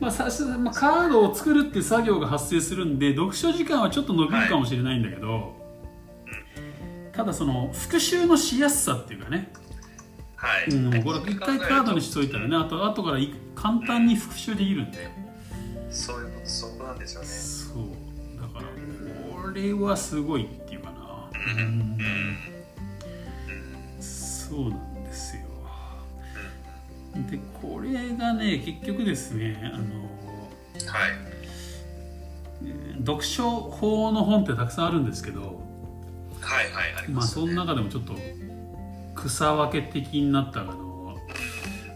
[0.00, 5.52] まあ、まあ、カードを作るっていう作業が発生するんで読書時間はちょっと伸びるかもしれないんだけど、
[7.12, 9.52] ただその復習のしやすさっていうかね、
[10.44, 15.08] はい、うん、これ一回カードにしといたらねあと後からい簡単に復習できるんで。
[15.90, 17.26] そういうことそこなんですよね。
[17.26, 17.84] そう。
[18.40, 18.64] だから
[19.42, 21.30] これはすごいっていうかな。
[21.32, 21.58] うん。
[21.58, 21.62] う
[22.02, 22.36] ん。
[24.02, 25.44] そうなんですよ。
[27.30, 29.84] でこれがね結局ですねあの
[30.92, 31.12] はい。
[32.98, 35.62] 読書法の本ってたくさんあるんですけど。
[36.40, 38.14] はいはいありまあそますよね、の中でもちょっと
[39.24, 41.16] 草分け的になったあの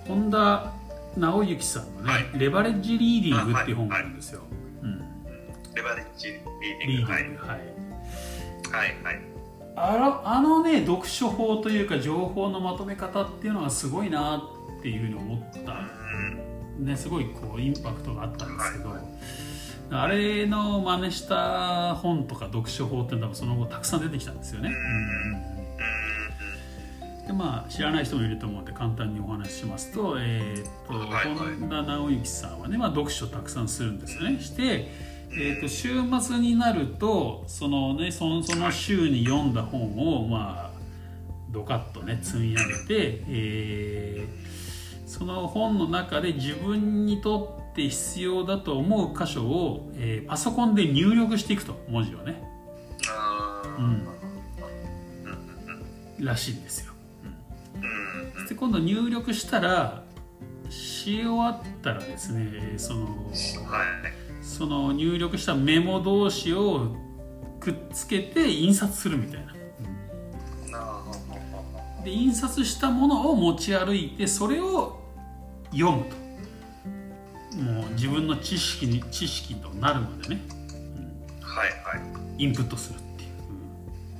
[0.06, 0.72] 本田
[1.16, 2.26] 直之さんのね、はい。
[2.34, 4.42] レバレッジリーディング」っていう本があるんですよ。
[4.82, 4.98] うん。
[5.74, 7.22] レバレッジリーディングはい。
[7.22, 7.32] はい。
[8.70, 9.20] はいはい。
[9.76, 14.42] あのあのね読書法というか情報のまとめ方っていうのがすごいな
[14.78, 15.72] っていうふうに思った。
[16.78, 16.86] うん。
[16.86, 19.02] ね、すごいこうインパクトがあったんですけど、はい
[19.90, 24.70] あれの真似した本とか読書法って多分その後たくさん出てきたんですよね。
[27.28, 34.40] でまあ知らない人もいると思うので簡単にお話ししますと,、えーっと本田直之さんはね、まあ、読書たくさんするんですよね。
[34.40, 34.88] して、
[35.32, 40.78] えーっと週末になるとその,、ね、そのその週に読んだ本をまあ
[41.50, 44.48] ドカッとね積み上げて、えー
[45.08, 52.42] その本の中で自分にとって必要だと思う箇所を、えーパソコンで入力していくと文字をね。
[53.78, 53.82] う
[56.22, 56.26] ん。
[56.26, 56.92] らしいんですよ。
[58.38, 60.02] うんそして今度入力したら
[60.70, 63.12] し終わったらですねそのは
[64.06, 66.96] いその入力したメモ同士を
[67.60, 69.54] くっつけて印刷するみたいな。
[72.04, 75.00] で印刷したものを持ち歩いてそれを
[75.72, 76.16] 読むと。
[77.62, 80.40] もう自分の知識に知識となるまでね。
[81.40, 81.96] はいは
[82.38, 82.44] い。
[82.44, 83.30] インプットするっていう、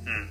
[0.07, 0.31] うん。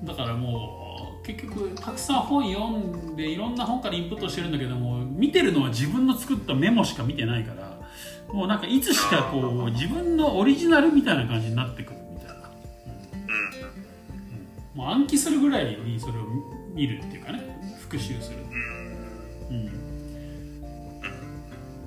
[0.00, 0.06] うん。
[0.06, 0.87] だからもう
[1.28, 7.78] 結局たくさん本読んでいろんな本からインプットしてるんだけども見てるのは自分の作ったメモしか見てないから
[8.32, 12.50] もうなんかいつしかこう自分のオリジナルみたいな感じになってくるみたいな。
[14.74, 14.78] うん。
[14.78, 16.24] もう暗記するぐらいにそれを
[16.72, 18.38] 見るっていうかね復習する。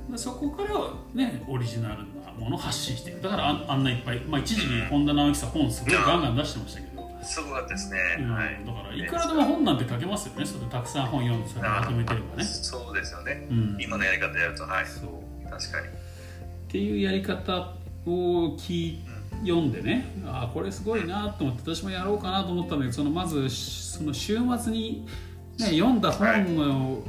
[0.10, 0.18] うん。
[0.18, 0.70] そこから
[1.16, 6.91] ねオリジナルなものを発信してだからあんあんないっぱい、まあ、一時期本田直之さん本すごいガンガン出してましたけど、
[7.24, 8.32] すごかったですね、うん。
[8.32, 8.66] はい。
[8.66, 10.46] だからいくらでも本なんて書けますよね。
[10.46, 14.86] それたくさん本読んでそれまとめてればね、そうですよね、うん、今のやり方やるとはい。
[14.86, 15.50] そう。
[15.50, 15.88] 確かに。
[15.88, 15.92] っ
[16.70, 17.74] ていうやり方
[18.06, 19.00] を聞い
[19.42, 20.06] 読んでね。
[20.26, 25.06] ああこれすごいなと思って私もやろうかなと思ったんだけどそのまずその週末に、
[25.58, 27.04] ね、読んだ本の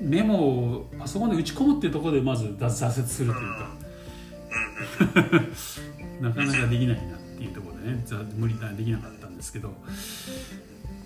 [0.00, 3.70] メモをパソコンで打ち込むっていうところでまず挫挫折するというか。
[6.20, 8.02] なかなかできないなっていうところでね。
[8.04, 9.16] ざ無理だできなかった。
[9.16, 9.72] んですけど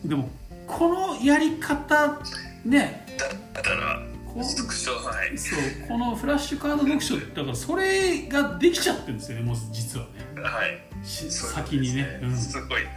[0.05, 0.29] でも
[0.67, 2.19] このやり方
[2.65, 3.07] ね。
[3.19, 10.11] だったらこうスクショはいそうこのフラッシュカード読書だからそれができちゃってるんですよねもう実はね。
[10.43, 10.81] はい。
[11.05, 12.21] 先にね。
[12.23, 12.37] うん。
[12.37, 12.91] すごいな。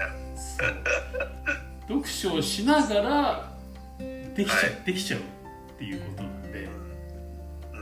[1.88, 3.52] 読書をしながら
[4.36, 4.86] できちゃ,、はい。
[4.86, 5.24] できちゃうっ
[5.78, 6.70] ていうことなんで。
[7.74, 7.78] う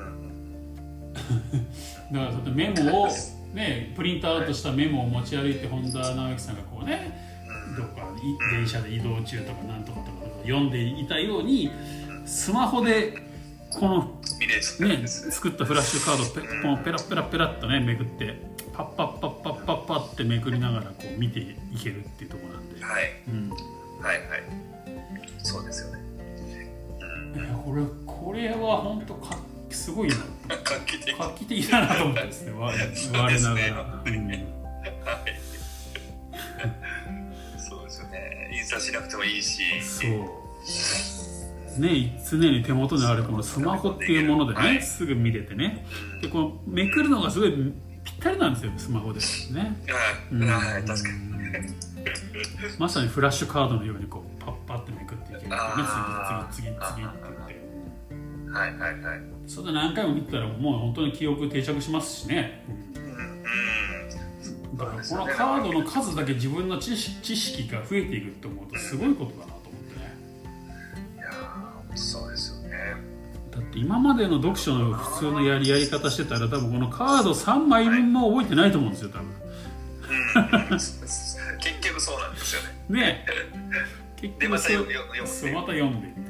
[2.14, 2.14] ん。
[2.14, 3.08] だからメモを
[3.54, 7.33] ねプリントアウトしたメモを持ち歩いて本田直之さんがこうね
[7.76, 10.12] どこかい電車で移動中とかなんとかとか
[10.44, 11.72] 読んでいたように
[12.26, 13.18] スマホで
[13.72, 14.22] この
[14.80, 18.38] ね作ったフラッシュカードをペこのペラペラペラっとねめくって
[18.74, 23.12] パッパッパッパッパッパってめくりながらこう見ていけるっていうところなんで、はい。
[23.28, 24.44] うん、はいはい。
[25.44, 26.04] そうですよね。
[27.66, 29.38] これこれは本当か
[29.70, 30.16] すごいな。
[30.50, 30.80] 画
[31.36, 31.68] 期的。
[31.70, 32.52] だなと思ってですね。
[32.54, 34.14] 我我ながら、うん。
[34.14, 35.53] そ
[38.54, 39.64] 印刷しなくてもいいし。
[39.82, 41.80] そう。
[41.80, 44.82] ね常に手元にあるこのスマホっていうものでね、はい。
[44.82, 45.86] すぐ見れてね。
[46.22, 47.52] でこのめくるのがすごい
[48.04, 49.20] ぴったりなんですよスマホで
[49.52, 49.76] ね、
[50.32, 51.16] はい、はい、確かに。
[51.16, 51.74] に
[52.78, 55.50] まさにフラッシュカードのようにこうパッパってめくっていけるね。
[55.50, 58.54] 次々次々って言って。
[58.54, 59.22] はいはいはい。
[59.48, 63.03] それで何回も見てたらもう本当に記憶定着しますしね、うんうん
[64.86, 70.00] だからこのカードの数だけ自分の知識知識が増えていくって思うとすごいことだなと思って。
[70.00, 70.18] ね
[71.18, 72.78] いやーそうですよね。
[73.52, 79.28] だって今までの読書の普通のやりやり方してたら多分このカード3枚分も覚えてないと思うんですよ多分。
[80.72, 83.00] う ん結局そうなんですよね。
[83.02, 83.26] ね
[84.18, 86.23] 結でまた読む読むそうまた読んで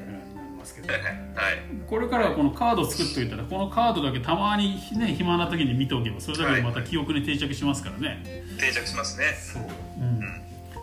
[1.87, 9.33] これからはこのカード作っといたらこのカードだけたまにね暇な時に見ておけばそれだけでまた記憶に定着しますからね、定着しますね。
[9.33, 10.21] そう、うん、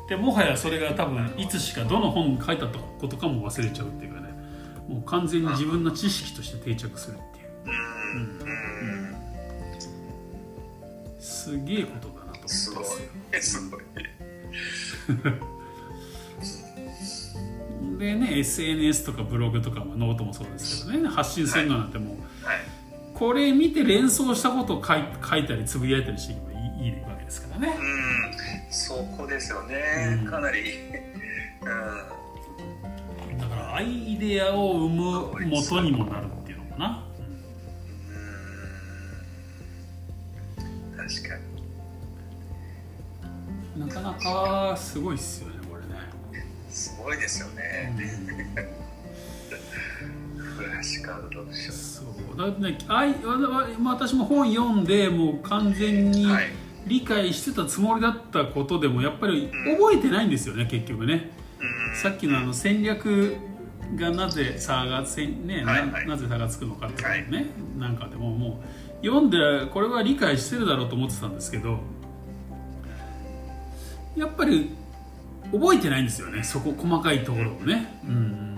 [0.09, 4.30] でもはやそれが多分いつしかどの本に書いたことかも忘れちゃうっていうかね。
[4.88, 7.51] もう完全に自分の知識として定着するっていう。
[7.66, 8.22] うん。
[8.22, 8.53] う
[9.07, 9.16] ん。
[11.20, 12.84] すげえことだなと思ってますごい。
[13.40, 13.80] すごい
[18.01, 22.59] でね SNS とかブログとかもノートもそうですけどね発信するのなんてもう、はい。
[23.14, 27.76] これ見て連想したことを書い書いたりつぶやいたりしていけばいいいいわけですからね。
[27.78, 28.72] うん。
[28.72, 30.30] そこですよね、うん。
[30.30, 30.78] かなり。
[31.61, 31.64] う
[33.34, 33.38] ん。
[33.38, 37.05] だからアイデアを生む元にもなるっていうのかな、
[40.59, 40.96] うん。
[40.96, 41.42] 確かに。
[41.44, 41.51] うん
[43.80, 45.60] なかなかすごいっすよね、
[46.71, 47.95] すごいですよね、
[50.37, 51.73] フラッシュカード読書。
[51.73, 52.39] そう。
[52.39, 53.14] だってねあい
[53.85, 56.47] 私も本読んでもう完全にはい。
[56.87, 61.31] 理解してたつもりだったことでもやっぱり覚えてないんですよね結局ね。
[61.61, 61.97] うん。
[61.97, 63.37] さっきのあの戦略
[63.97, 66.09] がなぜ差がせん、ねなはいはい。
[66.09, 67.47] なぜ差がつくのかっていうね、
[67.79, 68.62] なんかでもも
[69.03, 69.37] う読んで
[69.71, 71.81] これは理解してるだろうと思ってたんですけど
[74.16, 74.71] やっぱり
[75.53, 76.42] 覚えてないんですよね。
[76.42, 77.86] そこ細かいところをね。
[78.05, 78.57] うん。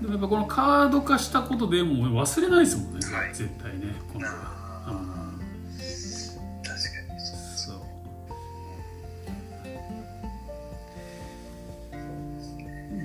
[0.00, 3.34] でもやっぱこのカード化したことでもう忘れないですもんね、はい。
[3.34, 3.94] 絶対ね。
[4.12, 5.38] このあうん。
[6.62, 7.38] 確かにそう。
[7.62, 7.78] そう。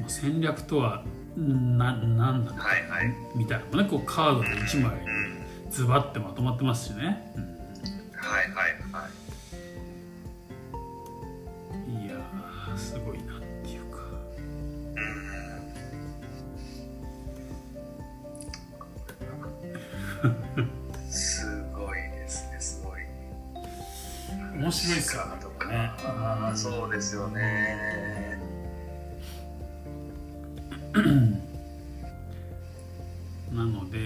[0.01, 1.03] まあ戦略とは
[1.38, 2.59] ななんだろう。
[2.59, 3.15] はいはい。
[3.36, 3.89] みたいなのもね。
[3.89, 5.71] こうカードで1枚うん。
[5.71, 7.59] ズバッてまとまってますしね、うん
[25.10, 25.91] ですよカードかね。
[26.03, 28.39] あーそうですよね。
[33.51, 33.97] なので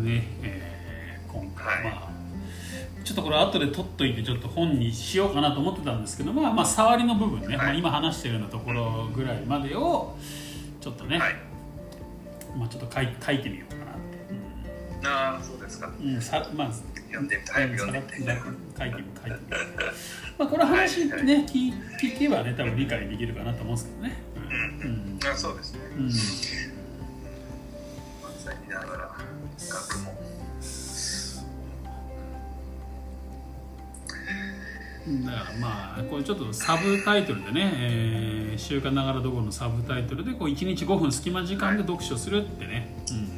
[0.00, 1.84] ねえー今回、はい。
[1.84, 2.12] まあ
[3.04, 10.16] ちょっとこれ後で取っといてちょっと本にしようかなと思ってたんですけどまあまあ触りの部分ね、まあ、はい今話してるようなところぐらいまでを
[10.80, 11.34] ちょっとね、はい。
[12.56, 13.94] まあ、ちょっと書い書いてみようかなっ
[15.00, 15.90] て、ああそうですか。
[16.00, 16.70] うんうんさまあ
[17.12, 18.32] 読んでみて早く読んでみて。
[18.78, 19.36] 書いてみ書いて。
[19.36, 19.50] み
[20.38, 24.16] まあこの話ね、はい聞聞けばね多分理解できるかなと思うんですけどね。
[24.82, 24.88] うん。
[24.88, 25.30] うん。
[25.30, 25.80] あそうですね。
[25.96, 26.14] うん、うん漫
[28.38, 29.10] 才見ながら
[29.68, 30.22] 学も
[35.24, 43.16] だからまあこれちょっとサブタイトルでね「えー週刊ながらどころ」のサブタイトルでこう1日5分隙間時間で読書するってね、うん。
[43.16, 43.31] まあ、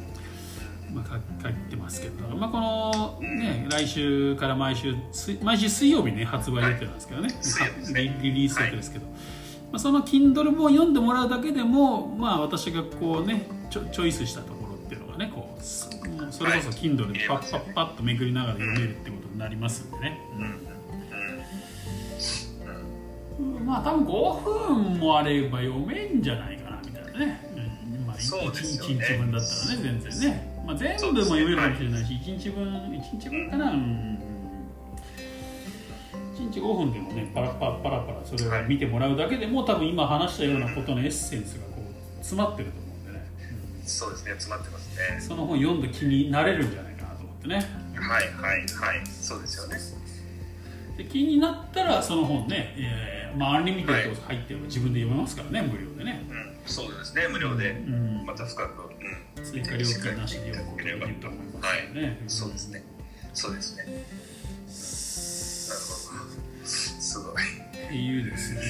[2.01, 8.01] 書書いてますけど、まあ、この、ね、来週から毎週水毎週水曜日ね発売予定なんですけどね,、水曜日ですね。
[8.01, 9.13] リリリース予定ですけど、ま
[9.73, 15.63] あ、その Kindle 本を読んでもらうだけでも、まあ、私がこうねチョチョイスしたところっていうのがねこう
[16.31, 20.19] それこそ Kindle でパッパッパッとめくりながら読めるってことになりますんでね。
[23.39, 23.57] うん。
[23.57, 23.65] うん。
[23.65, 27.41] まあ多分5分もあれば読めんじゃないかなみたいなね、
[27.97, 28.05] うん。
[28.05, 29.05] まあ、1, そうですよね。
[29.05, 34.19] 日分だったらね全然ね、まあ、全部も読めるかもしれないし、1日分1日分かな、うん、
[36.35, 43.25] 1日5分でもねパラパラパラパラそれを見てもらうだけでも多分今話したようなことのエッセンスがこう詰まってると思うんでね、
[43.85, 45.15] そうですね詰まってますね。
[45.15, 47.55] うんその本読んだ気になれるんじゃないかなと思ってね。
[47.55, 47.63] はい
[48.33, 49.07] はいはい。
[49.07, 49.77] そうですよね。
[50.97, 56.55] で気になったらその本ね、えーまあ、 Unlimited 入ってれば自分で読めますからね無料でね、うん。
[56.65, 57.71] そうですね無料で。
[57.71, 58.23] うん。
[58.25, 58.94] また深く
[59.37, 62.19] うん追加料金なしで読むことができると思いますよね。
[62.27, 62.83] そうですね。
[63.33, 63.83] そうですね。
[63.83, 64.01] なるほ
[66.61, 66.65] ど。
[66.65, 67.65] すごい。
[67.85, 68.61] っていうですね、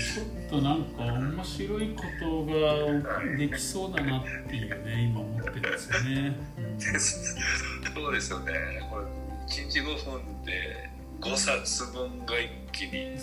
[0.49, 6.35] ちょっとなんか面白いことができそうだなっていうね、今思ってるんですよね。
[6.57, 6.79] うん
[7.95, 8.51] そうですよね。
[8.91, 9.05] これ
[9.47, 10.89] 1日5分で
[11.21, 13.17] 5冊分が一気に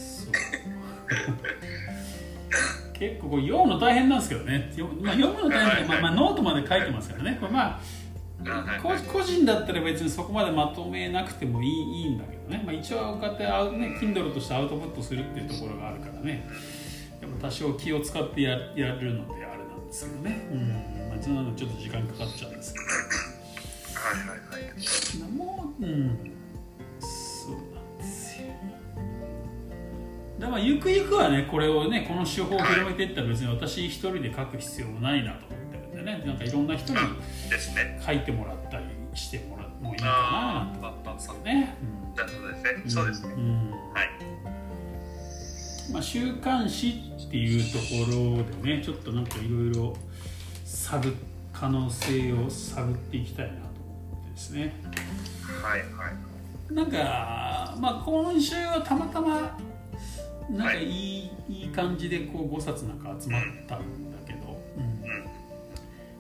[2.93, 7.81] 結構こう読むの大変なんですけどね、よまあ、読むの大変で、まあ、まあノートまで書いてますからね、これまあ
[8.83, 16.47] 個個人だったら別にそこまでまとめなくてもいいいいんだけどね、まあ、一応こうやってアウ、ね、Kindle としてアウトプットするっていうところがあるからね。
[17.23, 20.69] やっぱ多少気を使ってややるのであれなんですけどね、うん。
[21.09, 24.73] まあ、そんなのちょっと時間かかっちゃうんですけはいはいはい。
[25.21, 26.33] どもう、うん、
[30.43, 36.25] だからゆくゆくはねこれをねこの手法を広めていったら別に私一人で書く必要もないなと思ってるんでね。
[36.27, 36.99] なんかいろんな人に
[38.05, 41.77] 書いてもらったりしてもらもいいかななんて思ったんですけどね。
[42.17, 42.83] なるほどですね。
[42.89, 43.71] そうですね、うん。
[43.71, 44.11] はい。
[45.93, 49.95] まあ、週刊誌っていうところでねちょっとなんかいろいろ
[50.65, 51.15] 探る
[51.53, 53.59] 可能性を探っていきたいなと
[54.11, 54.75] 思ってですね。
[55.63, 56.75] はいはい。
[56.75, 59.57] なんか、まあ、今週はたまたま
[60.51, 64.83] なんかいい,、い、い感じでこう5冊なんか集まったんだけど、うん。
[64.83, 65.43] うん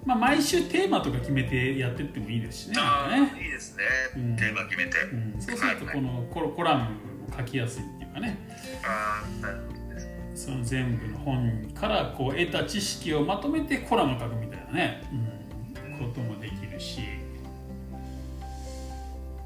[0.04, 2.74] まあ、毎週テーマとか決めてやってってもいいですしね。
[2.74, 3.84] ね、いいですね、
[4.16, 4.36] うん。
[4.36, 6.90] テーマ決めて、うん、そうするとこのコロコラムも
[7.36, 8.36] 書きやすいっていうかね。
[8.84, 10.32] ああなるほどですね。
[10.34, 17.02] その全部の本からこう得た知識をまとめてコラム書くみたいなね、うん、こともできるし、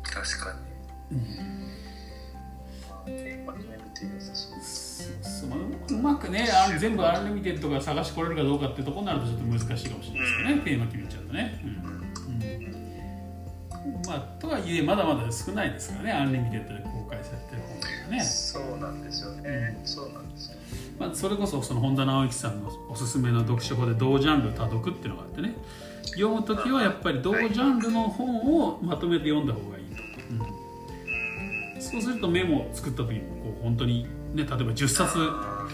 [0.02, 0.58] 確か
[1.10, 1.18] に。
[1.18, 1.56] うん。
[3.46, 4.34] マ決めるっていう良さ
[5.36, 10.60] そうううまくねあ全部 Unlimited が探しこれるかどうかっていうところになるとちょっと難しいかもしれないですよね、うん。
[10.60, 11.70] テーマ決めちゃうとね、うん。
[13.92, 14.02] うん。
[14.06, 20.62] まあ、とはいえまだまだ少ないですからね Unlimited で公開されてる本がね、そうなんですよね、そうなんですよね。
[20.98, 25.54] まあ、それこそその本田直之さんのおすすめの読書法で同ジャンル多読っていうのがあってね。
[26.14, 30.02] 読む時はやっぱり同ジャンルの本をまとめて読んだ方がいいと、
[31.74, 31.82] うん。
[31.82, 34.06] そうするとメモを作った時にもこう本当に
[34.36, 35.66] ね例えば10冊あ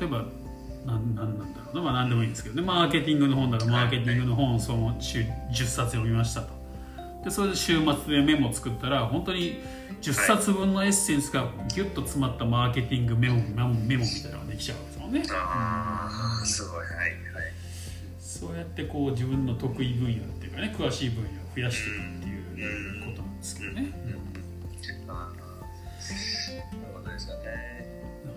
[0.00, 0.24] 例えば
[0.86, 2.62] なんなんなんだろうな、まあ、何でもいいんですけどね。
[2.62, 6.48] マーケティングの本ならマーケティングの本をその週10冊読みましたと。
[7.24, 9.60] でそれで週末でメモを作ったら本当に
[10.00, 15.20] 10冊分のエッセンスがギュッと詰まったマーケティングメモメモメモみたいなのができちゃうわけですもんね。
[15.20, 16.80] ーあーすごい。
[16.80, 17.12] はいはい
[18.42, 23.92] そうやってこう自分の得意分野っていうかね詳しい分野を増やしていくっていうことなんですけどね、
[25.06, 27.81] あーなるほどですよね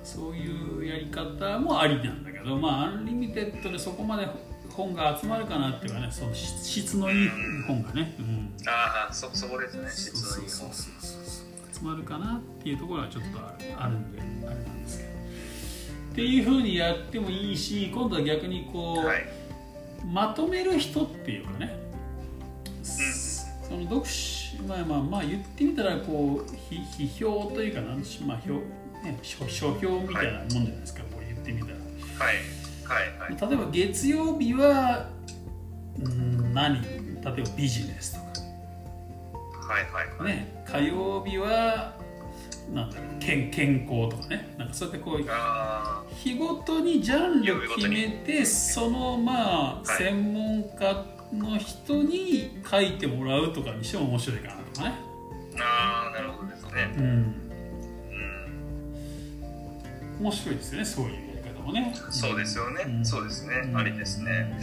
[0.03, 4.27] そういうやり方もありなんだけどまあ Unlimited でそこまで
[4.69, 7.29] 本が集まるかなっていうかねその質質のいい
[7.67, 9.89] 本がね、うん、ああそそこですね。
[9.89, 10.71] 質のいい本。
[10.73, 15.09] 集まるかなっていうところはちょっとあるあるんであれなんですけど。
[15.09, 19.45] っていうふうにやってもいいし今度は逆にこう、はい。
[20.05, 21.75] まとめる人っていうかね、
[22.83, 28.61] その読書まあまあまあ言ってみたらこう批批評というかなんしまあ評
[29.05, 31.75] ね書書評みたいなもんじゃないですか、こう言ってみたら。
[32.25, 32.35] はい。
[32.85, 33.49] はいはい。
[33.49, 35.09] 例えば月曜日は
[35.99, 36.81] うん何？
[36.81, 38.19] 例えばビジネスと
[39.59, 40.33] はいはいかはい。
[40.33, 41.95] ね火曜日は
[42.73, 44.55] なんだろう健健康とかね。
[44.57, 49.85] なんかそうやってこうあ日ごとにジャンル決めてそのまあはい。
[49.85, 56.93] 専門家の人に書いてもらうとかにしても面白いかなとかね、ーあーなるほどですね。
[56.97, 57.44] うん、うん
[60.19, 61.93] 面白いですよねそういうやり方もね。
[62.09, 63.05] そうですよね、うん。
[63.05, 63.77] そうですね、うん。
[63.77, 64.57] ありですね。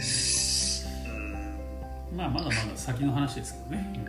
[2.11, 2.17] うん。
[2.17, 4.05] まあまだまだ先の話ですけどね、うん。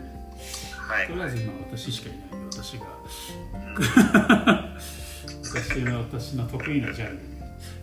[0.88, 1.06] はい。
[1.06, 2.86] とりあえず今私しかいないので私が。
[3.54, 4.78] うん。
[5.44, 7.18] 私の私の得意なジャン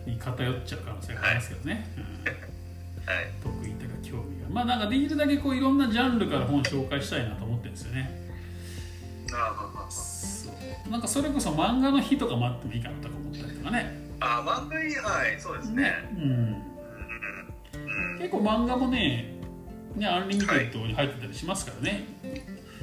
[0.06, 2.02] ルに偏っちゃう可能性がありますけどね、うん。
[2.02, 3.30] はい。
[3.42, 4.48] 得意とか興味が。
[4.50, 8.20] まあなんかできるだけこういろんなジャンルから本紹介したいなと思ってるんですよね。
[9.34, 9.71] あそう
[10.90, 13.98] なんかそれこそ漫画の日とかもあってもいいかなとか思ったりとかね。
[14.20, 15.92] ーあー漫画いいはいそうですね。
[16.14, 16.28] うん、うん。
[17.74, 19.34] うん結構漫画もね
[19.96, 22.04] ね Unlimited に入ってたりしますからね。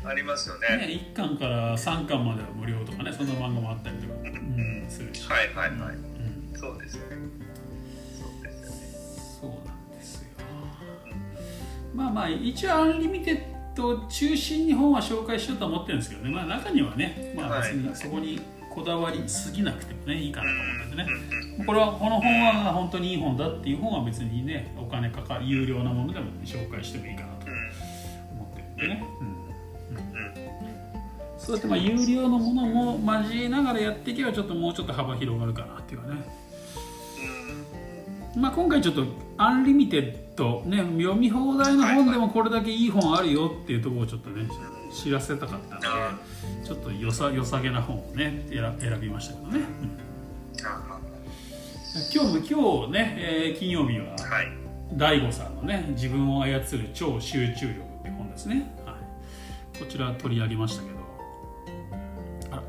[0.05, 0.77] ありますよね。
[0.77, 5.27] ね1巻から3巻までは無料とかねそんな漫画もあったりとか、うん、するし。
[5.27, 5.95] はいはいはい。
[5.95, 6.57] うん。
[6.57, 7.17] そうですよね。
[8.17, 8.77] そうですよね。
[9.41, 10.29] そうなんですよ。
[11.93, 16.31] まあまあ一応 Unlimited を中心に本は紹介しようとは思ってるんですけどね。
[16.31, 21.07] まあ中にはね、まあ、別にそこにこだわりすぎなくてもねいいかなと思っててね。
[21.33, 27.47] うんこれはこの本は本当にいい本だっていう本は別にねお金かかる有料なものでも、ね、紹介してもいいかなと
[28.31, 29.27] 思ってるんでね、うん。
[29.27, 30.09] うん。
[31.37, 32.65] そうやってまあ有料のもの
[32.97, 36.15] も交えながらやっていけばちょっともうちょっと幅広がるかなっていうかね。
[38.35, 38.41] うん。
[38.41, 39.03] まあ、今回ちょっと
[39.37, 40.17] Unlimited 、
[40.65, 44.47] ね、読み放題の本でもこれだけいい本あるよっていうところをちょっとね
[44.91, 46.17] 知らせたかったのであ
[46.65, 50.65] ちょっとよさ良さげな本をね選選びましたけどね、うん。
[50.65, 50.99] あ
[52.13, 54.51] 今日も今日ね、えー金曜日はーはい。
[54.93, 58.97] DaiGo さんのね「自分を操る超集中力」って本ですね、は
[59.75, 60.99] い、こちら取り上げましたけど。
[62.51, 62.63] あら。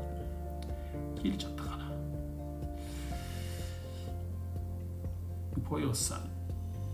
[1.21, 1.91] 切れちゃったかな。
[5.69, 6.30] ポヨさん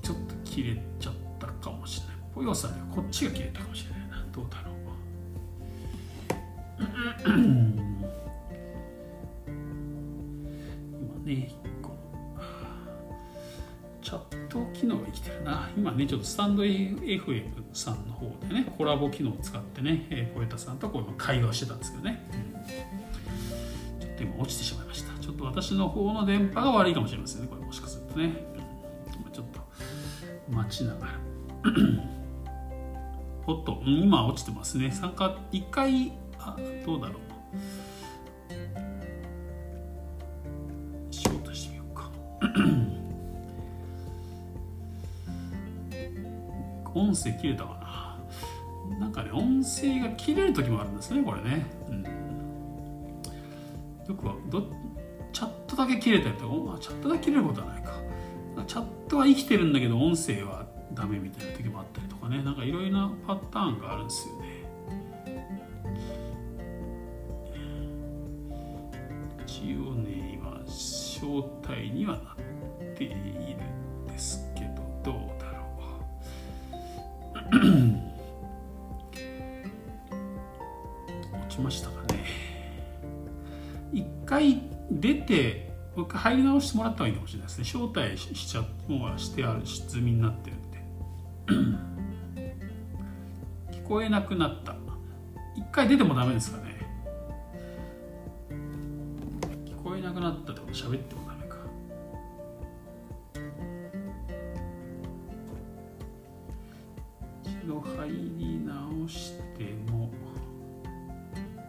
[0.08, 2.16] ちょっと切れちゃったかもしれない。
[2.34, 4.76] ぽよさんにはこっちが切れたかもしれないなどうだろう。
[11.02, 11.52] 今ね
[11.82, 11.98] この
[14.02, 15.70] チャット機能が生きてるな。
[15.76, 17.44] 今ねちょっとスタンド FM
[17.74, 22.26] さんの方でねコラボ機能を使ってね、えー、ポエタさんとこう会話してたんですけどね、
[24.00, 25.20] ちょっと今落ちてしまいました。
[25.20, 28.56] ちょっと私の方の電波が悪いかもしれませんねこれもしかするとね。
[30.58, 31.12] 待ちながら。
[33.48, 34.92] おっと今落ちてますね。
[34.92, 37.18] 参加1回あどうだろう。
[41.12, 42.12] ショートしてみようか。
[46.94, 47.70] 音声切れたか
[48.90, 48.98] な。
[49.00, 52.10] なんかね音声が切れる時もあるんですねこれね、うん、よ
[54.16, 54.64] くはど
[55.34, 57.97] チャットだけ切れたりとかチャットだけ切れることはないか。
[58.68, 62.44] チャットは生きてるんだけど音声はダメみたいな時もあったりとかね。
[62.44, 64.58] なんかいろいろなパターンがあるんですよね。
[69.46, 72.36] 一応ね今招待にはなっ
[72.96, 75.66] ているんですけどどうだろ
[77.52, 77.58] う。
[81.40, 82.26] 落ちましたかね。
[83.94, 84.62] 一回
[84.92, 85.67] 出て
[85.98, 87.64] もう一回入り直してもらった方がいいかもしれないですね。
[87.66, 90.58] 招待しちゃもうしてある済みになってる
[93.72, 94.76] 聞こえなくなった。
[95.56, 96.76] 一回出てもダメですかね。
[99.66, 101.56] 聞こえなくなったってこと喋ってもダメか。
[107.44, 110.12] 一度入り直しても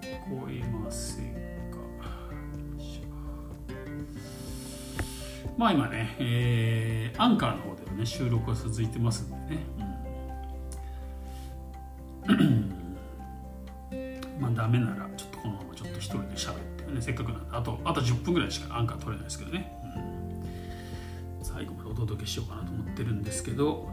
[0.03, 1.38] 聞こえません。
[5.59, 9.66] まあ今ね、えー、アンカーの方ではね収録が続いてますんでね、
[14.40, 16.56] まあダメならちょっとこのままちょっと一人で喋っ
[16.86, 19.72] てねせっかくなんであとあと10分ぐらいしかアンカー取れないですけどね、
[21.40, 23.90] うん、最後までお届けしようかなと思ってるんですけど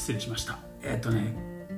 [0.00, 0.58] 失礼しました。
[0.82, 1.34] えー、っとね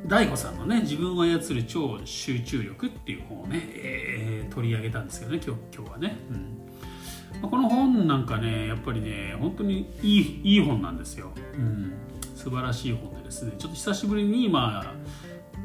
[0.06, 6.16] 大悟さんのね「自分を操る超集中力」っていう本をね、えー、取り上げたんですけどね今日今日はね、
[7.42, 11.92] うん、この本なんかねやっぱりね本当にいいいい本なんですよ、うん、
[12.36, 14.84] 素晴らしい本でですねちょっと久しぶりに今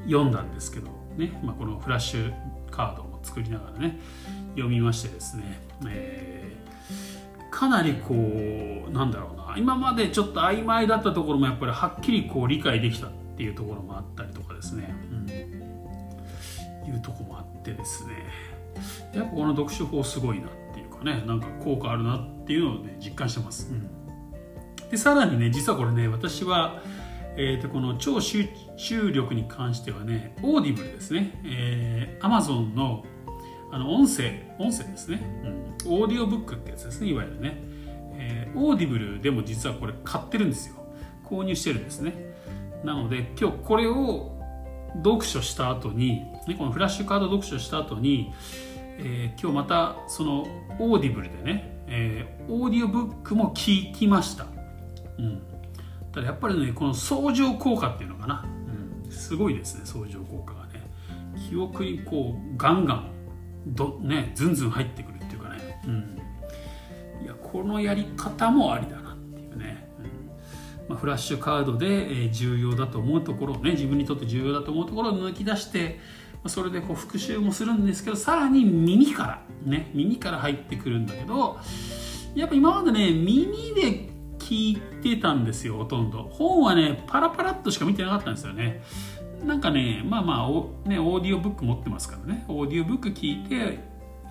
[0.05, 2.33] 読んだんですけどね、まあ、このフラッシュ
[2.71, 3.99] カードを作りながらね
[4.51, 6.36] 読みましてですね、えー、
[7.57, 9.55] かなりこうなんだろうな。
[9.57, 15.27] 今までちょっと曖昧だったところもやっぱりはっきりこう理解できたっていうところもあったりとかですね、うん、
[16.87, 18.13] いうとこもあってですね。
[19.15, 23.75] やっぱこの読書法すごいなっていうかねなんか効果あるなっていうのをね実感してます、う
[24.85, 26.83] ん、でさらにね実はこれね私は
[27.39, 28.47] えー、とこの超集
[28.77, 33.03] 中力に関してはね Audible ですね、えー、Amazon の
[33.71, 35.21] あの音声音声ですね、
[35.85, 37.57] うん、オーディオブックってやつですねいわゆるね。
[38.19, 40.75] えー、 Audible でも実はこれ買ってるんですよ。
[41.23, 42.13] 購入してるんですね。
[42.83, 44.37] なので今日これを
[45.03, 48.33] 読書した後に、ね、このフラッシュカード読書した後に、
[48.97, 50.45] えー、今日またその
[50.79, 54.47] オーディブルでね、えー、オーディオブックも聞きました、
[55.19, 55.41] うん、
[56.11, 58.45] ただやっぱりねこの相乗効果っていうのかな、
[59.05, 60.89] うん、すごいですね相乗効果がね。
[61.49, 63.16] 記憶にこうガンガン
[63.75, 67.23] ど、ね、ズンズン入ってくるっていうかね、うん。
[67.23, 70.89] いやこのやり方もありだなっていうね、うん。
[70.89, 75.99] まあ、フラッシュカードで重要だと思うところをね自分にとって重要だと思うところを抜き出して
[76.45, 81.57] それでこう復習もするんですけどさらに耳からね耳から入ってくるんだけど
[82.35, 84.09] やっぱ今までね耳で
[84.39, 86.23] 聞いてたんですよほとんど。
[86.23, 88.81] 本はねパラパラっとしか見てなかったんですよね
[89.43, 92.45] なんかねまあまあお、ね、オーディオブック持ってますからね。
[92.47, 93.79] オーディオブック聞いて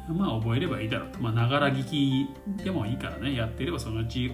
[0.09, 1.21] まあ覚えればいいだろうと。
[1.21, 3.35] まあながら聞きでもいいからね。
[3.35, 4.33] やってればそのうち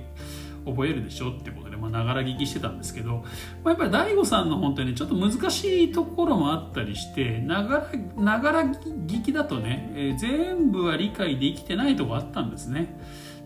[0.65, 3.25] 覚えるでしょってことでながら聞きしてたんですけど、
[3.63, 12.99] まあ、やっぱり DAIGO さんの本当にちょっと難しいところもあったりしてながら聞きだとね、えー、全部は理解できてないとこあったんですね。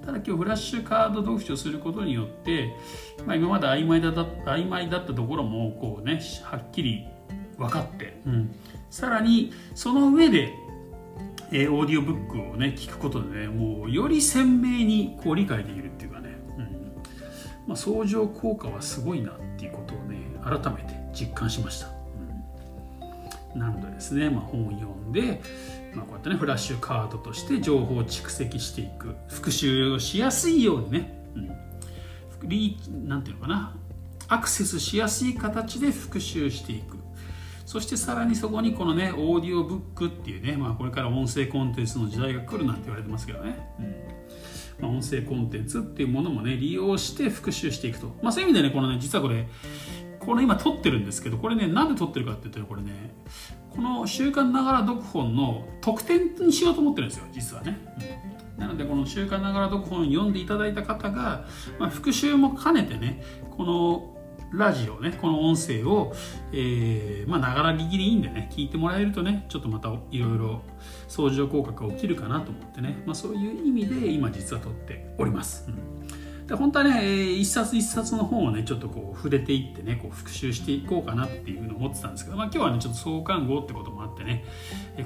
[0.05, 2.72] ただ今日フラッシュカード読書することによって、
[3.27, 7.09] まあ、今まで曖昧だった曖昧だったところもこうねはっきり
[7.59, 8.55] 分かって、うん、
[8.91, 10.53] さらにその上で
[11.53, 16.65] えー、オーディオブックをね聞くことでねもうより鮮明にこう理解できるっていうかね、うん。
[17.67, 21.89] まあ、相乗効果はすごいなっていうことをね改めて実感しました、
[23.55, 25.41] うん、なのでですね、まあ、本を読んで、
[25.95, 31.27] まあ、こうやってねフラッシュカードとして情報を蓄積していく復習をしやすいようにね、
[32.43, 33.77] うん、リなんていうのかな
[34.29, 36.97] アクセスしやすい形で復習していく
[37.67, 43.87] そしてさらにそこにこのねオーディオブックっていうね、まあ、これから音声コンテンツの時代が来るなんて言われてますけどね、うん。
[44.81, 49.49] まあ、音声コンテンツっていうものもね利用して復習していくと、まあ、そういう意味でねこのね実はこれ
[50.21, 53.14] これ今撮ってるんですけどこれねなんで撮ってるかっていうとこれね
[53.71, 57.79] この週刊ながら読本の特典にしようと思ってるんですよ実はね、
[58.57, 61.47] うん、なのでこの週刊ながら読本読んでいただいた方が、
[61.79, 63.23] まあ、復習も兼ねてね
[63.57, 64.16] この
[64.53, 66.12] ラジオねこの音声を
[66.53, 70.62] えー、まあながら聞きでいいんでね聞いてもらえるとねちょっとまたいろいろ
[71.09, 76.47] 相乗効果が起きるかなと思ってね、まあ、そういう意味で今実は撮っております、うん。
[76.47, 84.44] で本当はね、一冊一冊の本をね、ちょっとこう触れていってね、こう復習していこうかなっていうふうに思ってたんですけど、まあ今日はね、ちょっと創刊号ってこともあってね、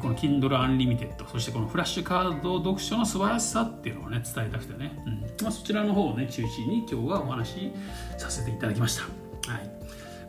[0.03, 5.21] この Kindle Unlimited、そしてこのフラッシュカード読書の素晴らしさっていうのをね、伝えたくてね、うん。
[5.43, 7.73] まあ、そちらの方をね、中心に今日はお話し
[8.19, 9.20] させていただきました。
[9.47, 9.81] はい。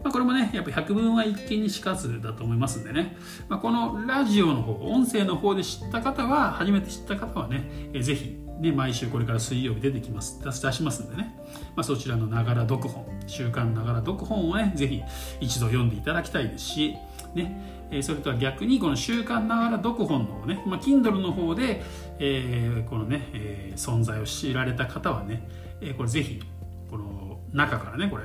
[0.03, 3.15] まあ、これもね、やっぱ百聞は一見にしかずだと思いますんでね、
[3.47, 11.35] まあ、このラジオの方、音声の方で知った方は、初めて知った方はね、えぜひ、ね、毎週これから水曜日出てきます、出しますんでね、
[11.75, 15.01] まあ、そちらのながら読本、週刊ながら読本をね、ぜひ
[15.39, 16.95] 一度読んでいただきたいですし、
[17.35, 21.83] ね、えそれとは逆にこの週刊ながら読本のね、まあ、Kindle の方で、
[22.19, 25.47] えー、このね、えー、存在を知られた方はね、
[25.81, 26.41] えー、これぜひ、
[26.89, 28.23] この中からね、これ、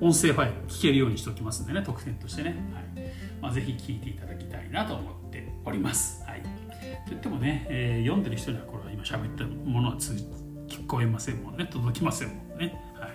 [0.00, 3.12] 音声ファイル聞けるようにしておきますんでね特典としてね、はい。
[3.40, 6.42] まあ、ぜひ聞いていただきたいなと思っております、はい、
[7.06, 11.68] といってもね、えー、読んでる人にはこれは今喋ったものは聞こえませんもんね。
[11.70, 13.10] 届きませんもんね、はい。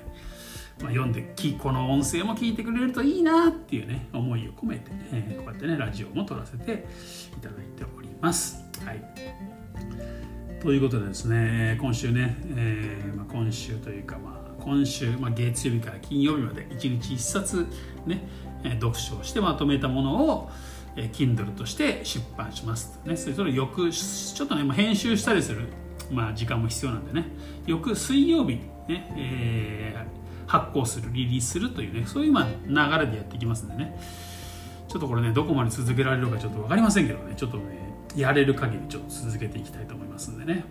[0.82, 6.86] まあ、読んでこの音声も聞いてくれるといいなっていうね思いを込めて、えー、こうやってねラジオも撮らせて
[7.38, 8.64] いただいております。
[8.86, 9.04] はい。
[10.62, 14.39] ということでですね今週ね、えーまあ、今週というかまあ
[14.70, 17.66] 今週、まあ、月曜日から金曜日まで1日1冊
[18.06, 18.28] ね、
[18.64, 20.52] 読書をしてまとめたものを、
[20.96, 23.18] え Kindle として出版しますね。
[23.18, 25.70] それを翌ちょっとね編集したりする、
[26.12, 27.26] まあ、時間も必要なんでね。
[27.66, 34.00] 翌水曜日にね、えー、発行するリリースするというねそういうまあ流れでやっていきますんでね。
[34.88, 37.34] ちょっとこれねどこまで続けられるかちょっと分かりませんけどね。
[37.36, 37.64] ちょっとね
[38.16, 40.64] やれる限りちょっと続けていきたいと思いますんでね、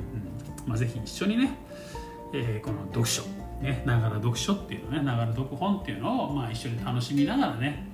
[0.65, 0.69] うん。
[0.69, 1.51] まあ、ぜひ一緒にね、
[2.35, 3.23] えー、この読書
[3.61, 7.87] ね、ながら読書っていうのねながら読本っていうのを、まあ、一緒に楽しみながらね、